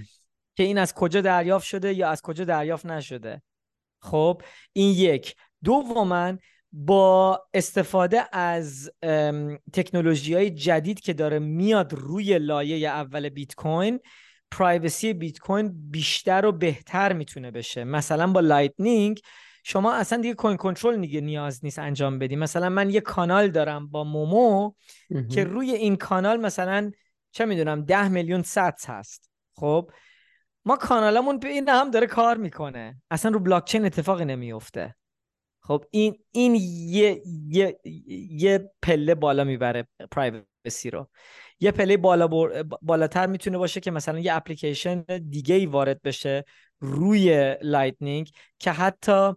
که 0.55 0.63
این 0.63 0.77
از 0.77 0.93
کجا 0.93 1.21
دریافت 1.21 1.65
شده 1.65 1.93
یا 1.93 2.09
از 2.09 2.21
کجا 2.21 2.43
دریافت 2.43 2.85
نشده. 2.85 3.41
خب 4.01 4.41
این 4.73 4.93
یک. 4.93 5.35
دوما 5.63 6.37
با 6.71 7.41
استفاده 7.53 8.35
از 8.37 8.91
تکنولوژی 9.73 10.33
های 10.33 10.49
جدید 10.49 10.99
که 10.99 11.13
داره 11.13 11.39
میاد 11.39 11.93
روی 11.93 12.39
لایه 12.39 12.89
اول 12.89 13.29
بیت 13.29 13.55
کوین 13.55 13.99
privacy 14.51 15.13
بیت 15.13 15.39
کوین 15.39 15.91
بیشتر 15.91 16.45
و 16.45 16.51
بهتر 16.51 17.13
می‌تونه 17.13 17.51
بشه. 17.51 17.83
مثلا 17.83 18.27
با 18.27 18.39
Lightning 18.39 19.19
شما 19.63 19.93
اصلا 19.93 20.21
دیگه 20.21 20.33
coin 20.33 20.57
control 20.57 21.01
دیگه 21.01 21.21
نیاز 21.21 21.59
نیست 21.63 21.79
انجام 21.79 22.19
بدی. 22.19 22.35
مثلا 22.35 22.69
من 22.69 22.89
یه 22.89 23.01
کانال 23.01 23.47
دارم 23.47 23.87
با 23.87 24.03
مومو 24.03 24.71
که 25.29 25.43
روی 25.43 25.71
این 25.71 25.95
کانال 25.95 26.39
مثلا 26.39 26.91
چه 27.31 27.45
می‌دونم 27.45 27.81
ده 27.81 28.07
میلیون 28.07 28.41
sats 28.41 28.89
هست. 28.89 29.29
خب 29.55 29.91
ما 30.65 30.75
کانالمون 30.75 31.39
به 31.39 31.47
این 31.47 31.69
هم 31.69 31.91
داره 31.91 32.07
کار 32.07 32.37
می‌کنه. 32.37 33.01
اصلا 33.11 33.31
رو 33.31 33.39
بلاکچین 33.39 33.85
اتفاقی 33.85 34.25
نمیفته 34.25 34.95
خب 35.63 35.85
این 35.91 36.19
این 36.31 36.55
یه 36.55 37.21
یه 37.47 37.79
یه 38.31 38.71
پله 38.81 39.15
بالا 39.15 39.43
می‌بره 39.43 39.87
privacy 40.11 40.89
رو. 40.91 41.09
یه 41.59 41.71
پله 41.71 41.97
بالا 41.97 42.27
بالاتر 42.81 43.27
می‌تونه 43.27 43.57
باشه 43.57 43.79
که 43.79 43.91
مثلا 43.91 44.19
یه 44.19 44.35
اپلیکیشن 44.35 45.01
دیگه 45.29 45.55
ای 45.55 45.65
وارد 45.65 46.01
بشه. 46.01 46.45
روی 46.81 47.57
Lightning 47.61 48.31
که 48.59 48.71
حتی 48.71 49.31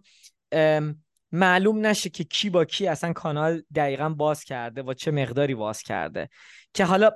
معلوم 1.31 1.85
نشه 1.85 2.09
که 2.09 2.23
کی 2.23 2.49
با 2.49 2.65
کی 2.65 2.87
اصلا 2.87 3.13
کانال 3.13 3.63
دقیقا 3.75 4.09
باز 4.09 4.43
کرده 4.43 4.83
و 4.83 4.93
چه 4.93 5.11
مقداری 5.11 5.55
باز 5.55 5.81
کرده. 5.81 6.29
که 6.73 6.85
حالا 6.85 7.11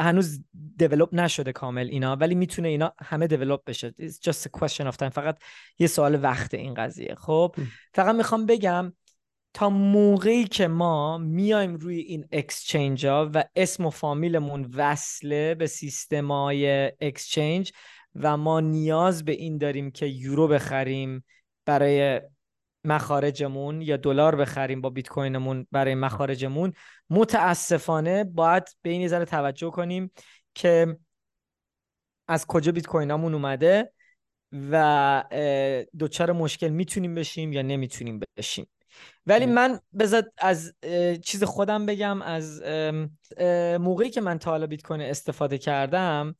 هنوز 0.00 0.44
develop 0.76 1.08
نشده 1.12 1.52
کامل 1.52 1.88
اینا 1.88 2.16
ولی 2.16 2.34
می‌تونه 2.34 2.68
اینا 2.68 2.94
همه 3.00 3.26
develop 3.26 3.64
بشه. 3.64 3.94
It's 4.00 4.30
just 4.30 4.46
a 4.46 4.60
question 4.60 4.92
of 4.92 4.96
time. 4.96 5.08
فقط 5.08 5.38
یه 5.78 5.86
سوال 5.86 6.22
وقت 6.22 6.54
این 6.54 6.74
قضیه. 6.74 7.14
خب 7.14 7.56
فقط 7.94 8.14
می‌خوام 8.14 8.46
بگم 8.46 8.92
تا 9.54 9.70
موقعی 9.70 10.44
که 10.44 10.68
ما 10.68 11.18
میایم 11.18 11.74
روی 11.74 11.98
این 11.98 12.28
اکسچنج 12.32 13.06
ها 13.06 13.30
و 13.34 13.44
اسم 13.56 13.86
و 13.86 13.90
فامیلمون 13.90 14.70
وصله 14.74 15.54
به 15.54 15.66
سیستمای 15.66 16.92
اکسچنج 17.00 17.72
و 18.14 18.36
ما 18.36 18.60
نیاز 18.60 19.24
به 19.24 19.32
این 19.32 19.58
داریم 19.58 19.90
که 19.90 20.06
یورو 20.06 20.48
بخریم 20.48 21.24
برای 21.64 22.20
مخارجمون 22.84 23.82
یا 23.82 23.96
دلار 23.96 24.36
بخریم 24.36 24.80
با 24.80 24.90
بیت 24.90 25.08
کوینمون 25.08 25.66
برای 25.72 25.94
مخارجمون. 25.94 26.72
متاسفانه 27.10 28.24
باید 28.24 28.64
به 28.82 28.90
این 28.90 29.08
ذره 29.08 29.24
توجه 29.24 29.70
کنیم 29.70 30.10
که 30.54 30.96
از 32.28 32.46
کجا 32.46 32.72
بیت 32.72 32.86
کوینامون 32.86 33.34
اومده 33.34 33.92
و 34.52 35.24
دوچار 35.98 36.32
مشکل 36.32 36.68
می‌تونیم 36.68 37.14
بشیم 37.14 37.52
یا 37.52 37.62
نمی‌تونیم 37.62 38.20
بشیم. 38.36 38.68
ولی 39.26 39.46
من 39.46 39.80
بذار 39.98 40.22
از 40.38 40.74
چیز 41.24 41.44
خودم 41.44 41.86
بگم 41.86 42.22
از 42.22 42.62
موقعی 43.80 44.10
که 44.10 44.20
من 44.20 44.38
تا 44.38 44.50
حالا 44.50 44.66
بیت 44.66 44.82
کوین 44.82 45.00
استفاده 45.00 45.58
کردم 45.58 46.34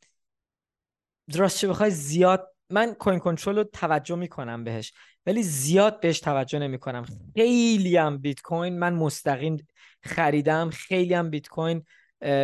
درست 1.31 1.59
چه 1.59 1.69
بخوای 1.69 1.91
زیاد 1.91 2.49
من 2.71 2.95
کوین 2.95 3.19
کنترل 3.19 3.57
رو 3.57 3.65
توجه 3.65 4.17
می‌کنم 4.17 4.65
بهش 4.65 4.93
ولی 5.27 5.43
زیاد 5.43 6.01
بهش 6.01 6.21
توجه 6.21 6.59
نمی 6.59 6.79
کنم 6.79 7.05
خیلی 7.35 7.97
هم 7.97 8.19
بیت 8.19 8.41
کوین 8.41 8.79
من 8.79 8.95
مستقیم 8.95 9.67
خریدم 10.03 10.71
خیلی 10.71 11.15
هم 11.15 11.31
بیت 11.31 11.49
کوین 11.49 11.85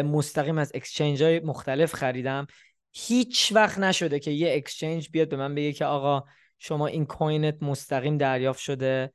مستقیم 0.05 0.59
از 0.59 0.73
exchange 0.75 1.23
های 1.23 1.41
مختلف 1.41 1.95
خریدم. 1.95 2.47
هیچ 2.93 3.53
وقت 3.55 3.79
نشده 3.79 4.19
که 4.19 4.31
یه 4.31 4.55
exchange 4.55 5.09
بیاد 5.11 5.29
به 5.29 5.37
من 5.37 5.55
بگه 5.55 5.73
که 5.73 5.85
آقا 5.85 6.25
شما 6.59 6.87
این 6.87 7.07
coin 7.07 7.51
ت 7.51 7.63
مستقیم 7.63 8.19
دریافت 8.19 8.61
شده 8.61 9.13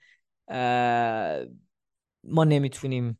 ما 2.23 2.43
نمی‌تونیم 2.43 3.19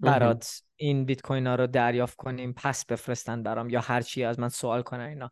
برات 0.00 0.62
این 0.76 1.04
بیت 1.04 1.22
کوین 1.22 1.46
ها 1.46 1.54
رو 1.54 1.66
دریافت 1.66 2.16
کنیم 2.16 2.52
پس 2.52 2.84
بفرستن 2.84 3.42
برام 3.42 3.70
یا 3.70 3.80
هر 3.80 4.00
چی 4.00 4.24
از 4.24 4.40
من 4.40 4.48
سوال 4.48 4.82
کنن 4.82 5.04
اینا. 5.04 5.30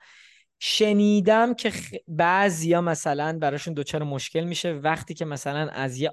شنیدم 0.63 1.55
که 1.55 1.71
خ... 1.71 1.95
بعضیا 2.09 2.81
مثلا 2.81 3.39
براشون 3.41 3.75
دوچار 3.75 4.03
مشکل 4.03 4.45
میشه. 4.45 4.73
وقتی 4.73 5.15
که 5.15 5.25
مثلا 5.25 5.69
از 5.69 5.99
یه 5.99 6.13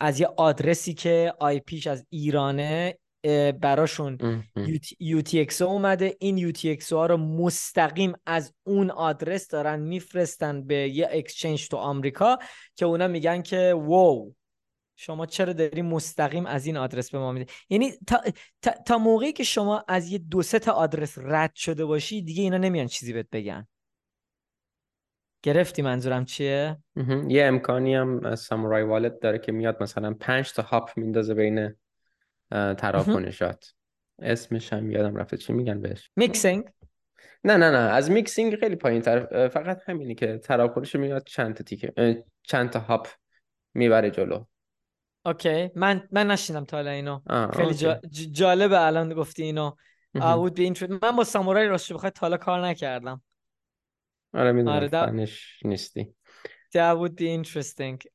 از 0.00 0.20
یه 0.20 0.26
آدرسی 0.26 0.94
که 0.94 1.34
آی 1.38 1.60
پیش 1.60 1.86
از 1.86 2.06
ایرانه 2.10 2.98
براشون 3.60 4.42
UTXO 5.00 5.60
اومده. 5.60 6.16
این 6.20 6.52
UTXO 6.52 6.92
ها 6.92 7.06
رو 7.06 7.16
مستقیم 7.16 8.12
از 8.26 8.52
اون 8.64 8.90
آدرس 8.90 9.48
دارن 9.48 9.80
میفرستن 9.80 10.66
به 10.66 10.74
یه 10.74 11.08
اکسچنج 11.10 11.68
تو 11.68 11.76
آمریکا 11.76 12.38
که 12.76 12.86
اونا 12.86 13.08
میگن 13.08 13.42
که 13.42 13.74
وو 13.74 14.32
شما 14.96 15.26
چرا 15.26 15.52
داری 15.52 15.82
مستقیم 15.82 16.46
از 16.46 16.66
این 16.66 16.76
آدرس 16.76 17.10
به 17.10 17.18
ما 17.18 17.32
میده 17.32 17.52
یعنی 17.68 17.92
تا, 18.06 18.20
تا, 18.62 18.70
تا 18.86 18.98
موقعی 18.98 19.32
که 19.32 19.44
شما 19.44 19.84
از 19.88 20.08
یه 20.08 20.18
دو 20.18 20.42
سه 20.42 20.58
تا 20.58 20.72
آدرس 20.72 21.18
رد 21.18 21.54
شده 21.54 21.84
باشی 21.84 22.22
دیگه 22.22 22.42
اینا 22.42 22.56
نمیان 22.56 22.86
چیزی 22.86 23.12
بهت 23.12 23.26
بگن. 23.32 23.66
گرفتی 25.42 25.82
منظورم 25.82 26.24
چیه؟ 26.24 26.76
یه 27.28 27.44
امکانی 27.44 27.94
هم 27.94 28.34
Samourai 28.34 28.82
Wallet 28.82 29.20
داره 29.20 29.38
که 29.38 29.52
میاد 29.52 29.82
مثلا 29.82 30.14
پنج 30.20 30.52
تا 30.52 30.62
hop 30.62 30.90
میندازه 30.96 31.34
بین 31.34 31.74
تراکنشات 32.50 33.72
اسمش 34.18 34.72
هم 34.72 34.90
یادم 34.90 35.16
رفته. 35.16 35.36
چی 35.36 35.52
میگن 35.52 35.80
بهش؟ 35.80 36.10
mixing؟ 36.16 36.64
نه 37.44 37.56
نه 37.56 37.70
نه. 37.70 37.78
از 37.78 38.10
mixing 38.10 38.56
خیلی 38.56 38.76
پایین 38.76 39.02
تر. 39.02 39.48
فقط 39.48 39.82
همینی 39.86 40.14
که 40.14 40.38
تراکنش 40.38 40.96
میاد 40.96 41.24
چند 41.24 41.54
تا 41.54 41.64
تیکه 41.64 42.24
چند 42.42 42.70
تا 42.70 42.80
hop 42.80 43.08
می‌بره 43.74 44.10
جلو. 44.10 44.44
OK. 45.26 45.70
من 45.74 46.08
من 46.12 46.26
نشیدم 46.26 46.64
تا 46.64 46.76
حالا 46.76 46.90
اینو. 46.90 47.20
خیلی 47.56 47.74
جا... 47.74 48.00
جالبه 48.32 48.80
الان 48.80 49.14
گفتی 49.14 49.42
اینو. 49.42 49.72
آود 50.20 50.54
به 50.54 50.62
این 50.62 50.76
من 51.02 51.16
با 51.16 51.24
Samourai 51.24 51.66
راستش 51.66 51.92
بخوای 51.92 52.10
تا 52.10 52.20
حالا 52.20 52.36
کار 52.36 52.66
نکردم. 52.66 53.22
آره 54.34 54.52
می‌دونم. 54.52 54.76
آره 54.76 54.88
دا... 54.88 55.26
نیستی. 55.64 56.14
That 56.66 56.96
would 56.98 57.14
be 57.20 57.44
interesting. 57.44 58.06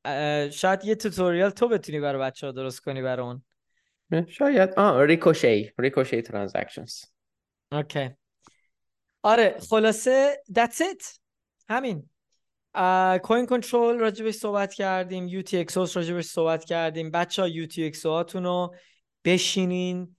شاید 0.52 0.86
یه 0.86 0.96
tutorial 0.96 1.50
تو 1.50 1.68
بتونی 1.68 2.00
برای 2.00 2.22
بچه 2.22 2.48
ها 2.48 2.52
درست 2.52 2.80
کنی 2.80 3.02
برای 3.02 3.26
اون. 3.26 3.44
شاید. 4.28 4.70
آه 4.78 5.06
Ricochet 5.06 5.72
Ricochet 5.80 6.22
transactions 6.22 7.02
OK. 7.72 8.10
آره 9.24 9.58
خلاصه 9.70 10.44
that's 10.52 10.78
it. 10.78 11.20
همین. 11.70 12.10
coin 13.24 13.46
control 13.46 14.00
راجبش 14.00 14.34
صحبت 14.34 14.74
کردیم 14.74 15.28
UTXOs 15.28 15.98
راجبش 15.98 16.26
صحبت 16.26 16.66
کردیم. 16.66 17.12
بچه 17.12 17.42
ها 17.42 17.48
UT 17.48 17.92
رو 18.34 18.76
بشینین. 19.26 20.16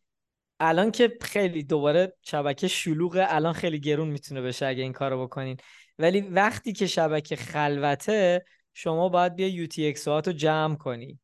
الان 0.61 0.91
که 0.91 1.19
خیلی 1.21 1.63
دوباره 1.63 2.17
شبکه 2.23 2.69
شلوغه 2.69 3.27
الان 3.29 3.53
خیلی 3.53 3.81
گرون 3.81 4.09
می‌تونه 4.09 4.43
بشه 4.43 4.67
اگه 4.67 4.83
این 4.83 4.93
کارو 4.93 5.27
بکنین. 5.27 5.57
ولی 5.99 6.21
وقتی 6.21 6.73
که 6.73 6.87
شبکه 6.87 7.37
خلوته 7.37 8.45
شما 8.75 9.09
باید 9.09 9.35
بیا 9.35 9.49
یو 9.49 9.67
تی 9.67 9.95
رو 10.05 10.21
جمع 10.21 10.77
کنی. 10.77 11.21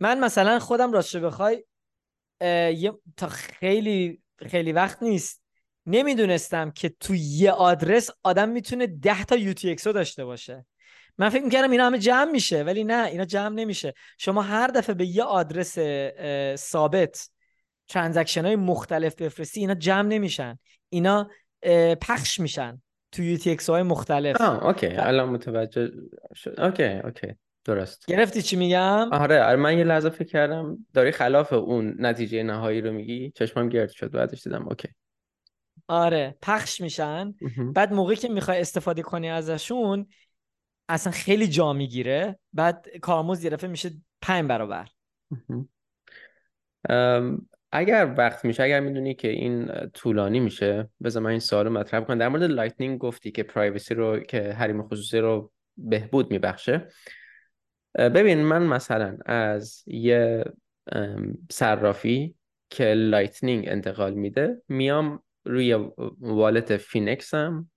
من 0.00 0.20
مثلا 0.20 0.58
خودم 0.58 0.92
راستش 0.92 1.16
بخوای 1.16 1.64
تا 3.16 3.28
خیلی 3.28 4.22
خیلی 4.46 4.72
وقت 4.72 5.02
نیست. 5.02 5.42
نمی‌دونستم 5.88 6.70
که 6.70 6.88
تو 7.00 7.14
یه 7.14 7.50
آدرس 7.50 8.10
آدم 8.22 8.48
می‌تونه 8.48 8.86
ده 8.86 9.24
تا 9.24 9.36
یو 9.36 9.52
تی 9.52 9.74
داشته 9.74 10.24
باشه. 10.24 10.66
من 11.18 11.28
فکر 11.28 11.44
می‌کردم 11.44 11.70
اینا 11.70 11.86
همه 11.86 11.98
جمع 11.98 12.30
میشه 12.30 12.62
ولی 12.62 12.84
نه 12.84 13.06
اینا 13.06 13.24
جمع 13.24 13.54
نمیشه. 13.54 13.94
شما 14.18 14.42
هر 14.42 14.66
دفعه 14.66 14.94
به 14.94 15.06
یه 15.06 15.22
آدرس 15.22 15.78
ثابت 16.54 17.30
transaction 17.88 18.44
های 18.44 18.56
مختلف 18.56 19.14
بفرستی 19.14 19.60
اینا 19.60 19.74
جمع 19.74 20.08
نمیشن. 20.08 20.58
اینا 20.88 21.30
پخش 22.00 22.40
میشن 22.40 22.82
تو 23.12 23.36
تی 23.36 23.56
های 23.68 23.82
مختلف. 23.82 24.40
آه 24.40 24.66
OK. 24.66 24.86
الان 24.86 25.28
متوجه 25.28 25.90
شد. 26.34 26.60
OK 26.60 26.84
OK. 26.84 27.34
درست. 27.64 28.06
گرفتی 28.06 28.42
چی 28.42 28.56
میگم؟ 28.56 29.12
آره 29.12 29.42
آره 29.42 29.56
من 29.56 29.78
یه 29.78 29.84
لحظه 29.84 30.10
فکر 30.10 30.28
کردم 30.28 30.86
داری 30.94 31.12
خلاف 31.12 31.52
اون 31.52 31.94
نتیجه 31.98 32.42
نهایی 32.42 32.80
رو 32.80 32.92
میگی. 32.92 33.32
چشمم 33.34 33.68
گرد 33.68 33.90
شد 33.90 34.10
بعدش 34.10 34.42
دیدم 34.42 34.68
OK. 34.68 34.88
آره 35.88 36.36
پخش 36.42 36.80
میشن. 36.80 37.34
بعد 37.74 37.92
موقعی 37.92 38.16
که 38.16 38.28
می‌خوای 38.28 38.60
استفاده 38.60 39.02
کنی 39.02 39.28
ازشون 39.28 40.06
اصلا 40.88 41.12
خیلی 41.12 41.48
جا 41.48 41.72
می‌گیره. 41.72 42.38
بعد 42.52 42.88
کارمزد 43.02 43.44
یه 43.44 43.68
میشه 43.68 43.90
پنج 44.20 44.48
برابر. 44.48 44.88
اگر 47.72 48.14
وقت 48.18 48.44
میشه 48.44 48.62
اگر 48.62 48.80
می‌دونی 48.80 49.14
که 49.14 49.28
این 49.28 49.70
طولانی 49.94 50.40
میشه 50.40 50.88
بذار 51.04 51.22
من 51.22 51.30
این 51.30 51.38
سوال 51.38 51.68
مطرح 51.68 52.00
کنم 52.00 52.18
در 52.18 52.28
مورد 52.28 52.42
Lightning 52.42 52.98
گفتی 52.98 53.30
که 53.30 53.42
privacy 53.42 53.94
رو 53.94 54.20
که 54.20 54.52
حریم 54.52 54.88
خصوصی 54.88 55.18
رو 55.18 55.52
بهبود 55.76 56.30
میبخشه. 56.30 56.88
ببین 57.94 58.42
من 58.42 58.62
مثلا 58.62 59.18
از 59.26 59.82
یه 59.86 60.44
صرافی 61.50 62.34
که 62.70 62.84
Lightning 62.84 63.64
انتقال 63.68 64.14
میده 64.14 64.62
میام 64.68 65.22
روی 65.48 65.90
wallet 66.20 66.76
Phoenix 66.76 67.58
م 67.58 67.70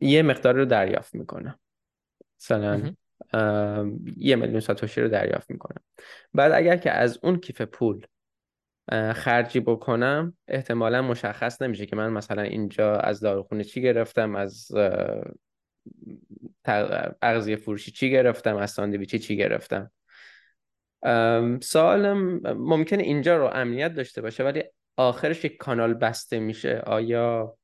یه 0.00 0.22
مقدار 0.22 0.54
رو 0.54 0.64
دریافت 0.64 1.14
می‌کنم 1.14 1.58
مثلا 2.40 2.94
یه 4.16 4.36
میلیون 4.36 4.60
ساتوشی 4.60 5.00
رو 5.00 5.08
دریافت 5.08 5.50
می‌کنم 5.50 5.82
بعد 6.34 6.52
اگر 6.52 6.76
که 6.76 6.90
از 6.90 7.18
اون 7.22 7.36
کیف 7.36 7.60
پول 7.60 8.06
خرجی 9.14 9.60
بکنم 9.60 10.36
احتمالا 10.48 11.02
مشخص 11.02 11.62
نمیشه 11.62 11.86
که 11.86 11.96
من 11.96 12.12
مثلا 12.12 12.42
اینجا 12.42 12.96
از 12.96 13.20
داروخونه 13.20 13.64
چی 13.64 13.82
گرفتم 13.82 14.36
از 14.36 14.72
اغذیه 17.22 17.56
فروشی 17.56 17.90
چی 17.90 18.10
گرفتم 18.10 18.56
از 18.56 18.70
ساندویچی 18.70 19.18
چی 19.18 19.36
گرفتم. 19.36 19.90
سوالم 21.60 22.40
ممکنه 22.56 23.02
اینجا 23.02 23.36
رو 23.36 23.44
امنیت 23.44 23.94
داشته 23.94 24.22
باشه 24.22 24.44
ولی 24.44 24.62
آخرش 24.96 25.44
یک 25.44 25.56
کانال 25.56 25.94
بسته 25.94 26.38
میشه. 26.38 26.82
آیا 26.86 27.58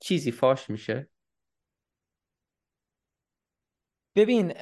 چیزی 0.00 0.32
فاش 0.32 0.70
میشه؟ 0.70 1.08
ببین 4.16 4.52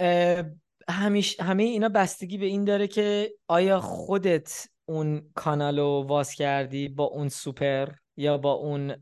همیش 0.88 1.40
همه 1.40 1.62
اینا 1.62 1.88
بستگی 1.88 2.38
به 2.38 2.46
این 2.46 2.64
داره 2.64 2.86
که 2.86 3.34
آیا 3.48 3.80
خودت 3.80 4.68
اون 4.88 5.30
کانال 5.34 5.78
رو 5.78 6.04
واز 6.08 6.34
کردی 6.34 6.88
با 6.88 7.04
اون 7.04 7.28
سوپر 7.28 7.88
یا 8.16 8.38
با 8.38 8.52
اون 8.52 8.94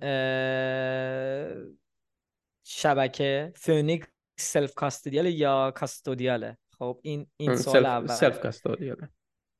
شبکه؟ 2.67 3.53
Phoenix 3.57 4.07
self-custodial 4.39 4.75
ه 4.75 5.31
یا 5.31 5.71
custodial 5.71 6.50
ه 6.50 6.59
خب 6.79 7.01
این 7.03 7.27
این 7.37 7.57
سوال 7.57 7.87
اول. 7.87 8.07
self-custodial 8.07 8.41
ه 8.41 9.09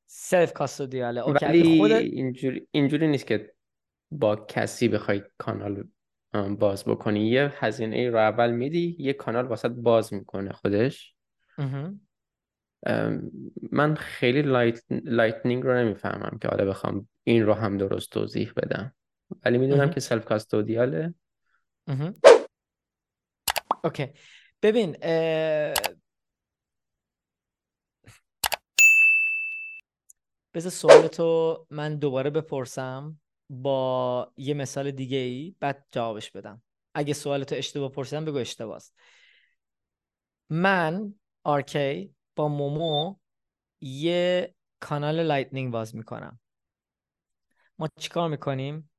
self-custodial 0.09 0.53
ه 0.53 1.21
ولی 1.21 1.77
خودت... 1.77 2.01
اینجوری 2.01 2.67
اینجوری 2.71 3.07
نیست 3.07 3.27
که 3.27 3.53
با 4.11 4.35
کسی 4.35 4.87
بخوای 4.87 5.21
کانال 5.37 5.87
باز 6.59 6.85
بکنی. 6.85 7.27
یه 7.27 7.53
هزینه 7.55 7.95
ای 7.95 8.07
رو 8.07 8.17
اول 8.17 8.51
میدی 8.51 8.95
یه 8.99 9.13
کانال 9.13 9.45
واسط 9.45 9.71
باز 9.71 10.13
می‌کنه 10.13 10.51
خودش. 10.51 11.15
من 13.71 13.95
خیلی 13.95 14.41
light... 14.41 14.83
lightning 14.89 15.63
رو 15.63 15.75
نمی‌فهمم 15.77 16.37
که 16.41 16.47
حالا 16.47 16.65
بخوام 16.65 17.09
این 17.23 17.45
رو 17.45 17.53
هم 17.53 17.77
درست 17.77 18.11
توضیح 18.11 18.51
بدم. 18.55 18.95
ولی 19.45 19.57
می‌دونم 19.57 19.89
که 19.89 19.99
self-custodial 19.99 20.25
ه 20.25 21.13
okay. 23.83 24.07
ببین 24.61 24.91
بذار 30.53 30.71
سوالتو 30.71 31.65
من 31.69 31.95
دوباره 31.95 32.29
بپرسم. 32.29 33.19
با 33.49 34.33
یه 34.37 34.53
مثال 34.53 34.91
دیگه 34.91 35.17
ای 35.17 35.55
بعد 35.59 35.87
جوابش 35.91 36.31
بدم. 36.31 36.61
اگه 36.93 37.13
سوالتو 37.13 37.55
اشتباه 37.55 37.91
پرسیدم 37.91 38.25
بگو 38.25 38.37
اشتباه 38.37 38.75
است. 38.75 38.95
من 40.49 41.13
آرکی 41.43 42.15
با 42.35 42.47
مومو 42.47 43.15
یه 43.81 44.55
کانال 44.79 45.23
lightning 45.23 45.73
باز 45.73 45.95
می‌کنم. 45.95 46.39
ما 47.79 47.89
چیکار 47.99 48.29
می‌کنیم؟ 48.29 48.91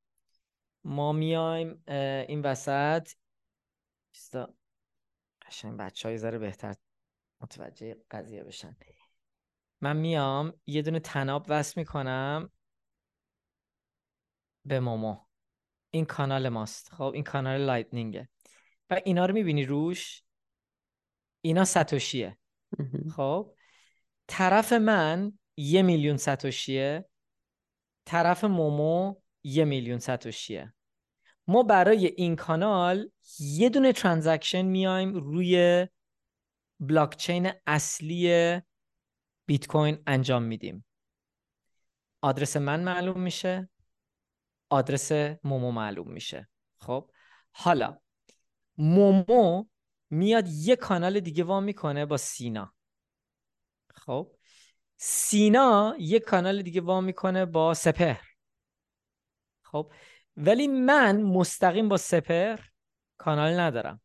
ما 0.84 1.12
میایم 1.12 1.82
این 2.28 2.42
وسط. 2.42 3.08
قشنگ 5.46 5.76
بچه 5.78 6.08
های 6.08 6.18
ذره 6.18 6.38
بهتر 6.38 6.74
متوجه 7.40 7.96
قضیه 8.10 8.44
بشن. 8.44 8.76
من 9.80 9.96
میام 9.96 10.52
یه 10.66 10.82
دونه 10.82 11.00
تناب 11.00 11.46
وصل 11.48 11.80
می‌کنم. 11.80 12.50
به 14.68 14.80
مومو 14.80 15.16
این 15.90 16.04
کانال 16.04 16.48
ماست. 16.48 16.92
خب 16.94 17.10
این 17.14 17.24
کانال 17.24 17.60
لایتنینگه. 17.60 18.28
و 18.90 19.00
اینا 19.04 19.26
رو 19.26 19.34
می‌بینی 19.34 19.64
روش؟ 19.64 20.22
اینا 21.40 21.64
ساتوشیه. 21.64 22.38
خب 23.16 23.54
طرف 24.26 24.72
من 24.72 25.38
یه 25.56 25.82
میلیون 25.82 26.16
ساتوشیه 26.16 27.08
طرف 28.04 28.44
مومو 28.44 29.14
یه 29.44 29.64
میلیون 29.64 29.98
ساتوشیه. 29.98 30.74
ما 31.46 31.62
برای 31.62 32.06
این 32.06 32.36
کانال 32.36 33.10
یه 33.38 33.68
دونه 33.68 33.92
ترانزکشن 33.92 34.62
میایم 34.62 35.14
روی 35.14 35.86
بلاکچین 36.80 37.50
اصلی 37.66 38.60
بیت 39.46 39.66
کوین 39.66 40.02
انجام 40.06 40.42
میدیم. 40.42 40.84
آدرس 42.20 42.56
من 42.56 42.84
معلوم 42.84 43.20
میشه. 43.20 43.68
آدرس 44.70 45.12
مومو 45.44 45.70
معلوم 45.70 46.12
میشه. 46.12 46.48
خب؟ 46.78 47.10
حالا 47.52 47.98
مومو 48.76 49.64
میاد 50.10 50.48
یه 50.48 50.76
کانال 50.76 51.20
دیگه 51.20 51.44
وا 51.44 51.60
می‌کنه 51.60 52.06
با 52.06 52.16
سینا. 52.16 52.74
خب؟ 53.94 54.34
سینا 54.96 55.94
یه 55.98 56.20
کانال 56.20 56.62
دیگه 56.62 56.80
وا 56.80 57.00
می‌کنه 57.00 57.46
با 57.46 57.74
سپهر. 57.74 58.24
خب؟ 59.62 59.92
ولی 60.36 60.68
من 60.68 61.22
مستقیم 61.22 61.88
با 61.88 61.96
سپر 61.96 62.60
کانال 63.16 63.60
ندارم. 63.60 64.00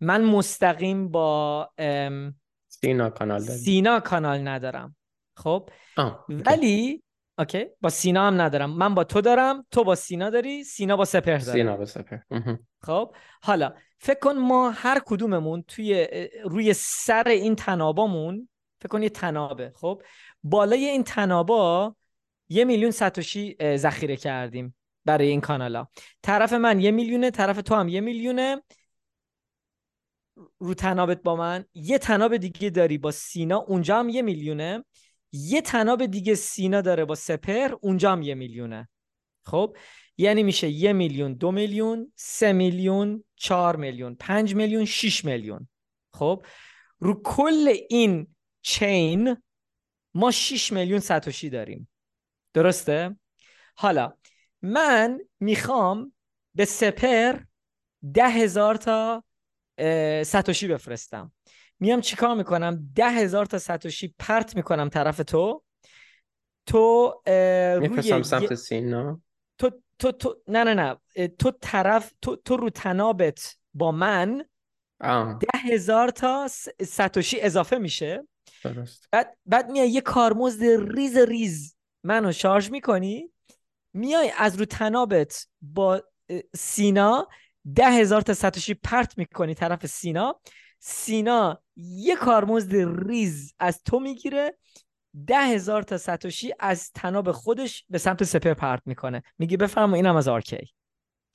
من 0.00 0.24
مستقیم 0.24 1.08
با 1.08 1.70
سینا 2.68 3.10
کانال 3.10 3.44
دارم. 3.44 3.58
سینا 3.58 4.00
کانال 4.00 4.48
ندارم. 4.48 4.96
خب؟ 5.36 5.70
ولی 6.28 7.02
okay؟ 7.38 7.66
با 7.80 7.90
سینا 7.90 8.26
هم 8.26 8.40
ندارم. 8.40 8.70
من 8.70 8.94
با 8.94 9.04
تو 9.04 9.20
دارم 9.20 9.66
تو 9.70 9.84
با 9.84 9.94
سینا 9.94 10.30
داری 10.30 10.64
سینا 10.64 10.96
با 10.96 11.04
سپر 11.04 11.38
داره. 11.38 11.52
سینا 11.52 11.76
با 11.76 11.84
سپر 11.84 12.18
خب 12.82 13.14
حالا 13.42 13.74
فکر 13.98 14.18
کن 14.18 14.38
ما 14.38 14.70
هر 14.70 15.00
کدوممون 15.06 15.62
توی 15.62 16.08
روی 16.44 16.74
سر 16.74 17.28
این 17.28 17.56
تنابامون 17.56 18.48
فکر 18.80 18.88
کن 18.88 19.02
یه 19.02 19.08
تنابه. 19.08 19.72
خب 19.74 20.02
بالای 20.42 20.84
این 20.84 21.04
تنابا 21.04 21.96
یه 22.48 22.64
میلیون 22.64 22.90
ساتوشی 22.90 23.56
ذخیره 23.76 24.16
کردیم 24.16 24.76
برای 25.04 25.28
این 25.28 25.40
کانالا. 25.40 25.86
طرف 26.22 26.52
من 26.52 26.80
یه 26.80 26.90
میلیونه 26.90 27.30
طرف 27.30 27.62
تو 27.62 27.74
هم 27.74 27.88
یه 27.88 28.00
میلیونه. 28.00 28.62
رو 30.58 30.74
تنابت 30.74 31.22
با 31.22 31.36
من. 31.36 31.64
یه 31.74 31.98
تناب 31.98 32.36
دیگه 32.36 32.70
داری 32.70 32.98
با 32.98 33.10
سینا 33.10 33.56
اونجا 33.58 33.98
هم 33.98 34.08
یه 34.08 34.22
میلیونه. 34.22 34.84
یه 35.32 35.60
تناب 35.60 36.06
دیگه 36.06 36.34
سینا 36.34 36.80
داره 36.80 37.04
با 37.04 37.14
سپر 37.14 37.74
اونجا 37.80 38.12
هم 38.12 38.22
یه 38.22 38.34
میلیونه. 38.34 38.88
خب؟ 39.44 39.76
یعنی 40.18 40.42
میشه 40.42 40.68
یه 40.68 40.92
میلیون 40.92 41.34
دو 41.34 41.52
میلیون 41.52 42.12
سه 42.14 42.52
میلیون 42.52 43.24
چهار 43.36 43.76
میلیون 43.76 44.14
پنج 44.14 44.54
میلیون 44.54 44.84
شیش 44.84 45.24
میلیون. 45.24 45.68
خب؟ 46.12 46.44
رو 46.98 47.22
کل 47.24 47.74
این 47.90 48.34
چین 48.62 49.36
ما 50.14 50.30
6 50.30 50.72
میلیون 50.72 51.00
ساتوشی 51.00 51.50
داریم. 51.50 51.88
درسته؟ 52.54 53.16
حالا 53.74 54.12
من 54.62 55.20
می‌خوام 55.40 56.12
به 56.54 56.64
سپر 56.64 57.40
ده 58.14 58.28
هزار 58.28 58.74
تا 58.74 59.24
ساتوشی 60.24 60.68
بفرستم. 60.68 61.32
میام 61.80 62.00
چیکار 62.00 62.34
می‌کنم؟ 62.34 62.90
ده 62.94 63.10
هزار 63.10 63.46
تا 63.46 63.58
ساتوشی 63.58 64.14
پرت 64.18 64.56
می‌کنم 64.56 64.88
طرف 64.88 65.16
تو. 65.16 65.62
تو 66.66 67.14
روی 67.80 68.22
سمت 68.22 68.54
سینا 68.54 69.20
تو 69.58 69.70
تو 69.98 70.12
تو 70.12 70.36
نه 70.48 70.64
نه 70.64 70.74
نه. 70.74 70.96
تو 71.28 71.50
طرف 71.60 72.12
تو 72.22 72.36
تو 72.36 72.56
رو 72.56 72.70
تنابت 72.70 73.56
با 73.74 73.92
من 73.92 74.44
ده 75.40 75.58
هزار 75.72 76.08
تا 76.08 76.48
ساتوشی 76.86 77.40
اضافه 77.40 77.78
میشه. 77.78 78.28
درست. 78.64 79.08
بعد 79.12 79.36
بعد 79.46 79.70
میای 79.70 79.90
یه 79.90 80.00
کارمزد 80.00 80.64
ریز 80.96 81.16
ریز 81.16 81.76
منو 82.04 82.32
شارژ 82.32 82.70
می‌کنی. 82.70 83.30
میای 83.92 84.32
از 84.38 84.56
رو 84.56 84.64
تنابت 84.64 85.46
با 85.60 86.02
سینا 86.54 87.28
ده 87.74 87.90
هزار 87.90 88.20
تا 88.20 88.34
ساتوشی 88.34 88.74
پرت 88.74 89.18
می‌کنی 89.18 89.54
طرف 89.54 89.86
سینا. 89.86 90.40
سینا 90.88 91.62
یه 91.76 92.16
کارمزد 92.16 92.74
ریز 93.08 93.54
از 93.58 93.82
تو 93.82 94.00
می‌گیره. 94.00 94.58
ده 95.26 95.38
هزار 95.38 95.82
تا 95.82 95.98
ساتوشی 95.98 96.52
از 96.60 96.92
تناب 96.92 97.32
خودش 97.32 97.84
به 97.90 97.98
سمت 97.98 98.24
سپر 98.24 98.54
پرت 98.54 98.82
می‌کنه. 98.86 99.22
میگه 99.38 99.56
بفرما 99.56 99.96
اینم 99.96 100.16
از 100.16 100.28
آرکی. 100.28 100.72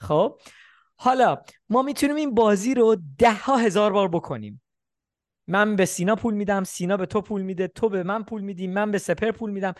خب؟ 0.01 0.39
حالا 0.95 1.37
ما 1.69 1.81
می‌تونیم 1.81 2.15
این 2.15 2.35
بازی 2.35 2.73
رو 2.73 2.97
ده 3.17 3.33
ها 3.33 3.57
هزار 3.57 3.93
بار 3.93 4.07
بکنیم. 4.07 4.61
من 5.47 5.75
به 5.75 5.85
سینا 5.85 6.15
پول 6.15 6.33
میدم 6.33 6.63
سینا 6.63 6.97
به 6.97 7.05
تو 7.05 7.21
پول 7.21 7.41
میده 7.41 7.67
تو 7.67 7.89
به 7.89 8.03
من 8.03 8.23
پول 8.23 8.41
میدی 8.41 8.67
من 8.67 8.91
به 8.91 8.97
سپر 8.97 9.31
پول 9.31 9.51
میدم. 9.51 9.73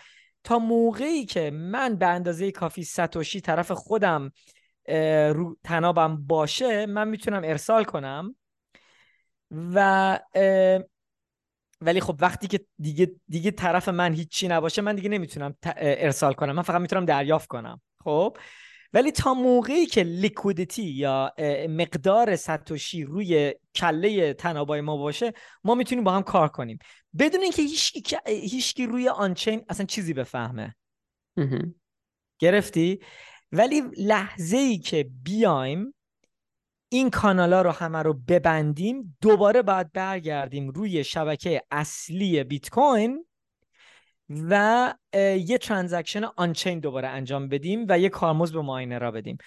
تا 0.44 0.60
موقعی 0.60 1.26
که 1.26 1.52
من 1.52 1.96
به 1.96 2.08
اندازه 2.08 2.52
کافی 2.52 2.84
ساتوشی 2.84 3.42
طرف 3.42 3.72
خودم 3.72 4.32
رو 5.34 5.58
تنابم 5.64 6.28
باشه 6.28 6.86
من 6.86 7.08
می‌تونم 7.08 7.42
ارسال 7.46 7.84
کنم. 7.84 8.36
و 9.52 10.20
ولی 11.82 12.02
خب 12.02 12.16
وقتی 12.20 12.48
که 12.48 12.66
دیگه 12.80 13.12
دیگه 13.28 13.52
طرف 13.52 13.90
من 13.90 14.14
هیچی 14.14 14.48
نباشه 14.48 14.82
من 14.82 14.96
دیگه 14.96 15.10
نمی‌تونم 15.10 15.56
ارسال 15.76 16.34
کنم. 16.34 16.52
من 16.52 16.62
فقط 16.62 16.82
می‌تونم 16.82 17.06
دریافت 17.06 17.48
کنم. 17.48 17.82
خب؟ 18.04 18.38
ولی 18.94 19.12
تا 19.12 19.34
موقعی 19.34 19.86
که 19.86 20.04
لیکویدیتی 20.04 20.84
یا 20.84 21.34
مقدار 21.70 22.36
ساتوشی 22.36 23.04
روی 23.04 23.56
کله 23.76 24.34
تنابای 24.34 24.82
ما 24.82 24.98
باشه 24.98 25.34
ما 25.64 25.76
می‌تونیم 25.76 26.04
با 26.04 26.12
هم 26.12 26.24
کار 26.24 26.48
کنیم. 26.48 26.80
بدون 27.20 27.42
اینکه 27.42 27.62
هیچ 27.62 28.14
هیچکی 28.28 28.86
روی 28.86 29.10
آنچین 29.10 29.66
اصلا 29.70 29.86
چیزی 29.86 30.14
بفهمه. 30.14 30.76
گرفتی؟ 32.40 33.00
ولی 33.52 33.82
لحظه 33.98 34.58
ای 34.58 34.78
که 34.78 35.10
بیایم 35.24 35.94
این 36.94 37.10
کانالا 37.10 37.62
رو 37.62 37.72
همه 37.72 37.98
رو 37.98 38.14
ببندیم 38.14 39.18
دوباره 39.22 39.62
باید 39.62 39.92
برگردیم 39.92 40.70
روی 40.70 41.04
شبکه 41.04 41.62
اصلی 41.72 42.44
بیت 42.44 42.70
کوین 42.70 43.26
و 44.30 44.94
یه 45.38 45.58
transaction 45.58 46.24
on-chain 46.24 46.80
دوباره 46.80 47.08
انجام 47.08 47.48
بدیم 47.48 47.86
و 47.90 48.00
یه 48.00 48.10
کارمزد 48.10 48.52
به 48.52 48.62
ماینرا 48.62 49.12
بدیم. 49.12 49.38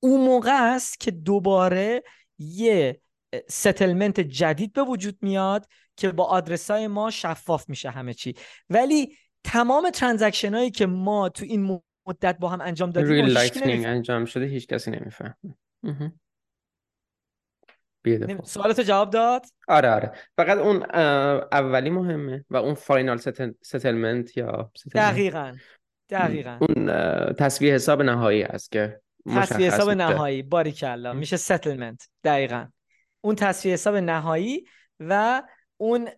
اون 0.00 0.20
موقع 0.20 0.74
است 0.74 1.00
که 1.00 1.10
دوباره 1.10 2.02
یه 2.38 3.00
settlement 3.48 4.20
جدید 4.20 4.72
به 4.72 4.82
وجود 4.82 5.18
میاد 5.22 5.66
که 5.96 6.12
با 6.12 6.24
آدرس 6.24 6.70
های 6.70 6.86
ما 6.86 7.10
شفاف 7.10 7.68
میشه 7.68 7.90
همه 7.90 8.14
چی. 8.14 8.34
ولی 8.70 9.16
تمام 9.44 9.90
transaction 9.90 10.54
هایی 10.54 10.70
که 10.70 10.86
ما 10.86 11.28
تو 11.28 11.44
این 11.44 11.80
مدت 12.06 12.38
با 12.38 12.48
هم 12.48 12.60
انجام 12.60 12.90
دادیم 12.90 13.10
روی 13.10 13.22
lightning 13.22 13.86
انجام 13.86 14.24
شده 14.24 14.44
هیچ 14.44 14.66
کسی 14.66 14.90
نمی‌فهمه. 14.90 15.34
سوالتو 18.44 18.82
جواب 18.82 19.10
داد؟ 19.10 19.46
آره 19.68 19.90
آره. 19.90 20.12
فقط 20.36 20.58
اون 20.58 20.82
اولی 21.52 21.90
مهمه 21.90 22.44
و 22.50 22.56
اون 22.56 22.74
final 22.74 23.18
settlement 23.62 24.36
یا 24.36 24.72
دقیقا. 24.94 25.56
دقیقا. 26.10 26.58
اون 26.60 26.86
تسویه 27.32 27.74
حساب 27.74 28.02
نهایی 28.02 28.42
است 28.42 28.72
که 28.72 29.00
تسویه 29.36 29.72
حساب 29.72 29.90
نهایی. 29.90 30.42
باریکلا 30.42 31.12
میشه 31.12 31.36
settlement. 31.36 32.08
دقیقا. 32.24 32.66
اون 33.20 33.34
تسویه 33.34 33.74
حساب 33.74 33.96
نهایی 33.96 34.64
و 35.00 35.42
اون 35.76 36.08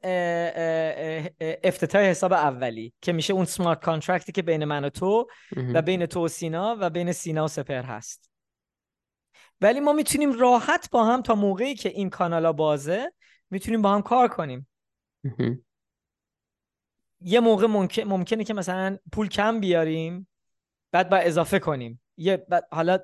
افتتاح 1.40 2.03
حساب 2.03 2.33
اولی 2.33 2.93
که 3.01 3.12
میشه 3.12 3.33
اون 3.33 3.45
smart 3.44 3.85
contract 3.85 4.27
ی 4.27 4.33
که 4.33 4.43
بین 4.43 4.64
من 4.64 4.85
و 4.85 4.88
تو 4.88 5.27
و 5.75 5.83
بین 5.83 6.07
تو 6.07 6.25
و 6.25 6.29
سینا 6.29 6.77
و 6.81 6.90
بین 6.90 7.12
سینا 7.12 7.45
و 7.45 7.49
سپر 7.49 7.83
هست. 7.83 8.30
ولی 9.61 9.81
ما 9.81 9.92
می‌تونیم 9.92 10.33
راحت 10.33 10.90
با 10.90 11.05
هم 11.05 11.23
تا 11.23 11.35
موقعی 11.35 11.75
که 11.75 11.88
این 11.88 12.11
کانالا 12.11 12.53
بازه 12.53 13.12
می‌تونیم 13.51 13.83
با 13.83 13.94
هم 13.94 14.03
کار 14.03 14.29
کنیم. 14.29 14.68
یه 17.20 17.40
موقع 17.40 17.66
ممکن... 17.66 18.03
ممکنه 18.03 18.44
که 18.44 18.55
مثلا 18.55 18.99
پول 19.12 19.29
کم 19.29 19.61
بیاریم 19.61 20.29
بعد 20.92 21.09
با 21.09 21.16
اضافه 21.16 21.59
کنیم. 21.59 22.03
یه 22.16 22.37
بعد 22.37 22.68
حالا 22.73 22.99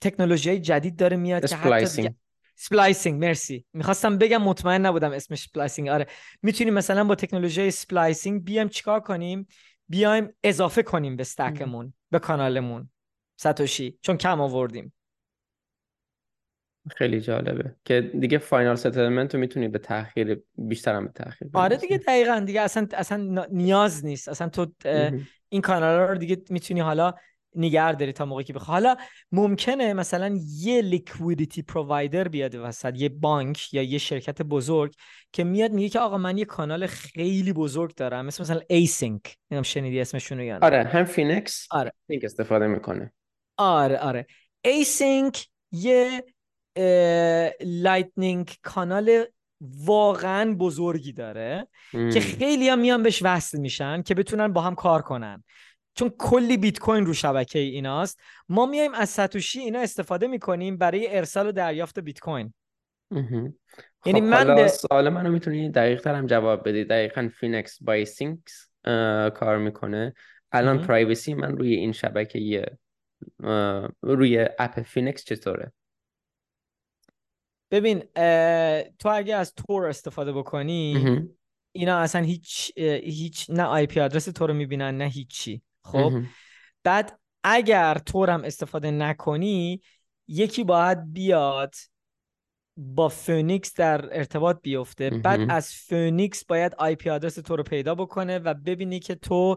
تکنولوژی 0.00 0.58
جدید 0.58 0.96
داره 0.96 1.16
میاد 1.16 1.46
که 1.46 1.56
حتی 1.56 2.08
splicing 2.56 3.24
مرسی. 3.24 3.66
می‌خواستم 3.72 4.18
بگم 4.18 4.42
مطمئن 4.42 4.86
نبودم 4.86 5.12
اسمش 5.12 5.42
splicing 5.42 5.88
آره. 5.88 6.06
می‌تونیم 6.42 6.74
مثلا 6.74 7.04
با 7.04 7.14
تکنولوژی 7.14 7.70
splicing 7.70 8.44
بیایم 8.44 8.68
چیکار 8.68 9.00
کنیم؟ 9.00 9.46
بیایم 9.88 10.28
اضافه 10.44 10.82
کنیم 10.82 11.16
به 11.16 11.20
stack 11.20 11.66
مون 11.66 11.94
به 12.12 12.18
کانالمون. 12.18 12.90
ساتوشی 13.36 13.98
چون 14.02 14.16
کم 14.16 14.40
آوردیم. 14.40 14.92
خیلی 16.96 17.20
جالبه. 17.20 17.76
که 17.84 18.00
دیگه 18.00 18.38
final 18.38 18.76
settlement 18.76 19.34
رو 19.34 19.40
می‌تونی 19.40 19.68
به 19.68 19.78
تاخیر 19.78 20.42
بیشتر 20.54 20.94
هم 20.94 21.06
به 21.06 21.12
تاخیر 21.12 21.48
آره 21.54 21.76
دیگه 21.76 21.98
دقیقا. 21.98 22.42
دیگه 22.46 22.60
اصلا 22.60 22.86
اصلا 22.94 23.46
نیاز 23.50 24.04
نیست. 24.04 24.28
اصلا 24.28 24.48
تو 24.48 24.66
این 25.48 25.62
کانال 25.62 26.00
رو 26.00 26.14
دیگه 26.14 26.42
می‌تونی 26.50 26.80
حالا 26.80 27.14
نگه 27.56 27.92
داری 27.92 28.12
تا 28.12 28.24
موقعی 28.24 28.44
که 28.44 28.52
بخواه 28.52 28.76
حالا 28.76 28.96
ممکنه 29.32 29.92
مثلا 29.92 30.38
یه 30.58 30.82
liquidity 30.82 31.62
provider 31.62 32.28
بیاد 32.28 32.54
وسط 32.54 32.92
یه 32.96 33.08
بانک 33.08 33.74
یا 33.74 33.82
یه 33.82 33.98
شرکت 33.98 34.42
بزرگ 34.42 34.94
که 35.32 35.44
میاد 35.44 35.72
میگه 35.72 35.88
که 35.88 35.98
آقا 35.98 36.18
من 36.18 36.38
یه 36.38 36.44
کانال 36.44 36.86
خیلی 36.86 37.52
بزرگ 37.52 37.94
دارم 37.94 38.26
مثل 38.26 38.42
مثلا 38.42 38.60
ACINQ 38.68 39.36
اینم 39.50 39.62
شنیدی 39.62 40.00
اسمشون 40.00 40.38
رو 40.38 40.44
یعنی 40.44 40.60
آره 40.62 40.84
هم 40.84 41.04
فینکس 41.04 41.66
آره. 41.70 41.92
فینک 42.06 42.24
استفاده 42.24 42.66
می‌کنه. 42.66 43.12
آره 43.56 43.98
آره. 43.98 44.26
ایسینک 44.64 45.46
یه 45.72 46.24
لایتنینگ 47.60 48.50
کانال 48.62 49.24
واقعا 49.84 50.54
بزرگی 50.54 51.12
داره 51.12 51.68
که 51.92 52.20
خیلی 52.20 52.68
هم 52.68 52.78
میان 52.78 53.02
بهش 53.02 53.22
وصل 53.24 53.58
میشن 53.58 54.02
که 54.02 54.14
بتونن 54.14 54.52
با 54.52 54.60
هم 54.60 54.74
کار 54.74 55.02
کنن. 55.02 55.44
چون 55.94 56.12
کلی 56.18 56.56
بیت 56.56 56.78
کوین 56.78 57.06
رو 57.06 57.14
شبکه 57.14 57.58
ایناست 57.58 58.20
ما 58.48 58.66
میایم 58.66 58.94
از 58.94 59.08
ساتوشی 59.08 59.60
اینا 59.60 59.80
استفاده 59.80 60.26
می‌کنیم 60.26 60.76
برای 60.76 61.16
ارسال 61.16 61.46
و 61.46 61.52
دریافت 61.52 61.98
بیت 61.98 62.20
کوین. 62.20 62.54
یعنی 63.10 64.20
خب 64.20 64.22
من 64.22 64.54
به... 64.54 64.68
سوال 64.68 65.08
منو 65.08 65.32
می‌تونی 65.32 65.70
دقیق 65.70 66.00
تر 66.00 66.14
هم 66.14 66.26
جواب 66.26 66.68
بدی. 66.68 66.84
دقیقا 66.84 67.30
فینکس 67.40 67.82
بای 67.82 68.04
سینکس 68.04 68.68
کار 69.34 69.58
می‌کنه. 69.58 70.14
الان 70.52 70.86
privacy 70.86 71.34
من 71.34 71.56
روی 71.56 71.74
این 71.74 71.92
شبکه 71.92 72.66
روی 74.02 74.48
اپ 74.58 74.82
Phoenix 74.82 75.24
چطوره؟ 75.24 75.72
ببین 77.70 77.98
تو 78.98 79.08
اگه 79.08 79.36
از 79.36 79.54
Tor 79.54 79.86
استفاده 79.86 80.32
بکنی 80.32 81.06
اینا 81.72 81.98
اصلا 81.98 82.22
هیچ 82.22 82.72
هیچ 83.04 83.50
نه 83.50 83.62
IP 83.62 84.00
address 84.00 84.24
تو 84.24 84.46
رو 84.46 84.54
می‌بینن 84.54 84.96
نه 84.96 85.04
هیچی. 85.04 85.62
خب؟ 85.84 86.12
بعد 86.84 87.18
اگر 87.44 87.94
Tor 87.94 88.32
م 88.32 88.44
استفاده 88.44 88.90
نکنی 88.90 89.82
یکی 90.28 90.64
باید 90.64 91.12
بیاد 91.12 91.74
با 92.76 93.08
Phoenix 93.08 93.74
در 93.74 94.18
ارتباط 94.18 94.58
بیفته. 94.62 95.10
بعد 95.10 95.40
از 95.48 95.74
Phoenix 95.74 96.44
باید 96.44 96.74
IP 96.74 97.10
address 97.10 97.34
تو 97.34 97.56
رو 97.56 97.62
پیدا 97.62 97.94
بکنه 97.94 98.38
و 98.38 98.54
ببینی 98.54 98.98
که 98.98 99.14
تو 99.14 99.56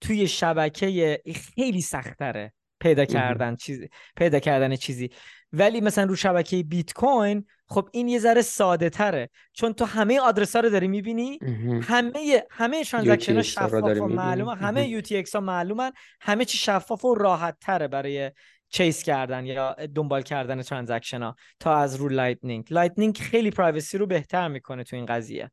توی 0.00 0.28
شبکه 0.28 1.20
خیلی 1.34 1.80
سختره 1.80 2.52
پیدا 2.80 3.04
کردن 3.04 3.56
چیزی 3.56 3.88
پیدا 4.16 4.38
کردن 4.38 4.76
چیزی. 4.76 5.10
ولی 5.58 5.80
مثلا 5.80 6.04
رو 6.04 6.16
شبکه 6.16 6.62
بیت 6.62 6.92
کوین 6.92 7.44
خب 7.68 7.88
این 7.92 8.08
یه 8.08 8.18
ذره 8.18 8.42
ساده 8.42 8.90
تره. 8.90 9.30
چون 9.52 9.72
تو 9.72 9.84
همه 9.84 10.20
آدرس 10.20 10.56
ها 10.56 10.62
رو 10.62 10.70
داری 10.70 10.88
می‌بینی 10.88 11.38
همه 11.82 12.42
همه 12.50 12.84
transaction 12.84 13.36
ها 13.36 13.42
شفاف 13.42 14.00
و 14.00 14.06
معلومه. 14.06 14.54
همه 14.54 14.88
UT 14.88 15.24
ها 15.34 15.40
معلومن. 15.40 15.92
همه 16.20 16.44
چی 16.44 16.58
شفاف 16.58 17.04
و 17.04 17.14
راحت 17.14 17.56
تره 17.60 17.88
برای 17.88 18.30
chase 18.68 19.02
کردن 19.02 19.46
یا 19.46 19.76
دنبال 19.94 20.22
کردن 20.22 20.62
transaction 20.62 21.22
ها. 21.22 21.36
تا 21.60 21.76
از 21.76 21.96
رو 21.96 22.08
lightning. 22.08 22.66
lightning 22.70 23.16
خیلی 23.16 23.50
privacy 23.50 23.98
رو 23.98 24.06
بهتر 24.06 24.48
می‌کنه 24.48 24.84
تو 24.84 24.96
این 24.96 25.06
قضیه. 25.06 25.50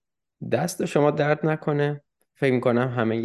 دست 0.51 0.85
شما 0.85 1.11
درد 1.11 1.45
نکنه. 1.45 2.01
فکر 2.35 2.53
می‌کنم 2.53 2.93
همه 2.97 3.15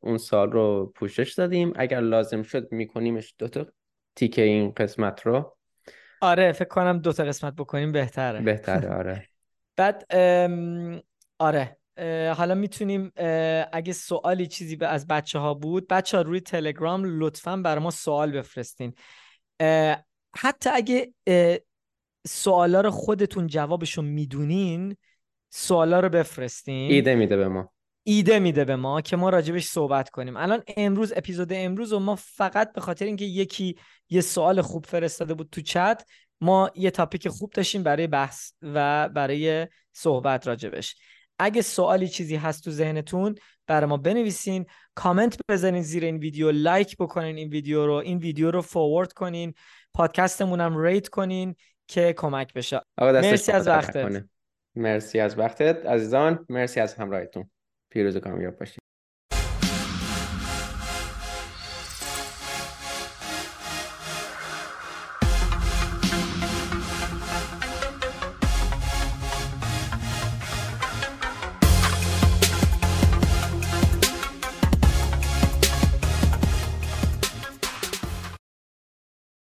اون 0.00 0.18
سال 0.18 0.52
رو 0.52 0.92
پوشش 0.94 1.34
دادیم. 1.34 1.72
اگر 1.76 2.00
لازم 2.00 2.42
شد 2.42 2.72
میکنیمش 2.72 3.34
دوتا 3.38 3.66
تیکه 4.16 4.42
این 4.42 4.72
قسمت 4.76 5.26
رو. 5.26 5.56
آره 6.20 6.52
فکر 6.52 6.68
کنم 6.68 6.98
دوتا 6.98 7.24
قسمت 7.24 7.54
بکنیم 7.54 7.92
بهتره. 7.92 8.40
بهتره 8.40 8.94
آره. 8.94 9.28
بعد 9.76 10.14
آره 11.38 11.76
حالا 12.36 12.54
می‌تونیم 12.54 13.12
اگه 13.72 13.92
سوالی 13.92 14.46
چیزی 14.46 14.78
از 14.80 15.06
بچه 15.06 15.38
ها 15.38 15.54
بود 15.54 15.88
بچه 15.88 16.16
ها 16.16 16.22
روی 16.22 16.40
تلگرام 16.40 17.02
لطفا 17.04 17.56
بر 17.56 17.78
ما 17.78 17.90
سوال 17.90 18.32
بفرستین. 18.32 18.94
حتی 20.36 20.70
اگه 20.72 21.14
سوالا 22.26 22.80
رو 22.80 22.90
خودتون 22.90 23.46
جوابشو 23.46 24.02
می‌دونین 24.02 24.96
سوالا 25.50 26.00
رو 26.00 26.08
بفرستین. 26.08 26.90
ایده 26.90 27.14
میده 27.14 27.36
به 27.36 27.48
ما. 27.48 27.73
ایده 28.06 28.38
میده 28.38 28.64
به 28.64 28.76
ما 28.76 29.00
که 29.00 29.16
ما 29.16 29.28
راجبش 29.28 29.66
صحبت 29.66 30.10
کنیم. 30.10 30.36
الان 30.36 30.62
امروز 30.76 31.12
اپیزود 31.16 31.52
امروز 31.52 31.92
و 31.92 31.98
ما 31.98 32.16
فقط 32.16 32.72
به 32.72 32.80
خاطر 32.80 33.04
اینکه 33.04 33.24
یکی 33.24 33.76
یه 34.10 34.20
سوال 34.20 34.62
خوب 34.62 34.86
فرستاده 34.86 35.34
بود 35.34 35.48
تو 35.52 35.60
چت 35.60 36.04
ما 36.40 36.70
یه 36.74 36.90
تاپیک 36.90 37.28
خوب 37.28 37.50
داشتیم 37.50 37.82
برای 37.82 38.06
بحث 38.06 38.52
و 38.62 39.08
برای 39.08 39.66
صحبت 39.92 40.46
راجبش. 40.46 40.96
اگه 41.38 41.62
سوالی 41.62 42.08
چیزی 42.08 42.36
هست 42.36 42.64
تو 42.64 42.70
ذهنتون 42.70 43.34
برای 43.66 43.86
ما 43.86 43.96
بنویسین 43.96 44.66
کامنت 44.94 45.38
بزنین 45.48 45.82
زیر 45.82 46.04
این 46.04 46.16
ویدیو 46.16 46.50
لایک 46.50 46.96
بکنین 46.96 47.36
این 47.36 47.48
ویدیو 47.48 47.86
رو 47.86 47.92
این 47.92 48.18
ویدیو 48.18 48.50
رو 48.50 48.62
فوروارد 48.62 49.12
کنین 49.12 49.54
پادکستمون 49.94 50.60
هم 50.60 50.78
ریت 50.78 51.08
کنین 51.08 51.54
که 51.86 52.12
کمک 52.12 52.52
بشه. 52.52 52.80
مرسی 53.00 53.52
از 53.52 53.68
وقتت. 53.68 54.24
مرسی 54.74 55.20
از 55.20 55.38
وقتت 55.38 55.86
عزیزان 55.86 56.46
مرسی 56.48 56.80
از 56.80 56.94
همراهیتون. 56.94 57.50
Firuza 57.94 58.20
Khan, 58.20 58.40
eu 58.42 58.50
apaixonei. 58.50 58.83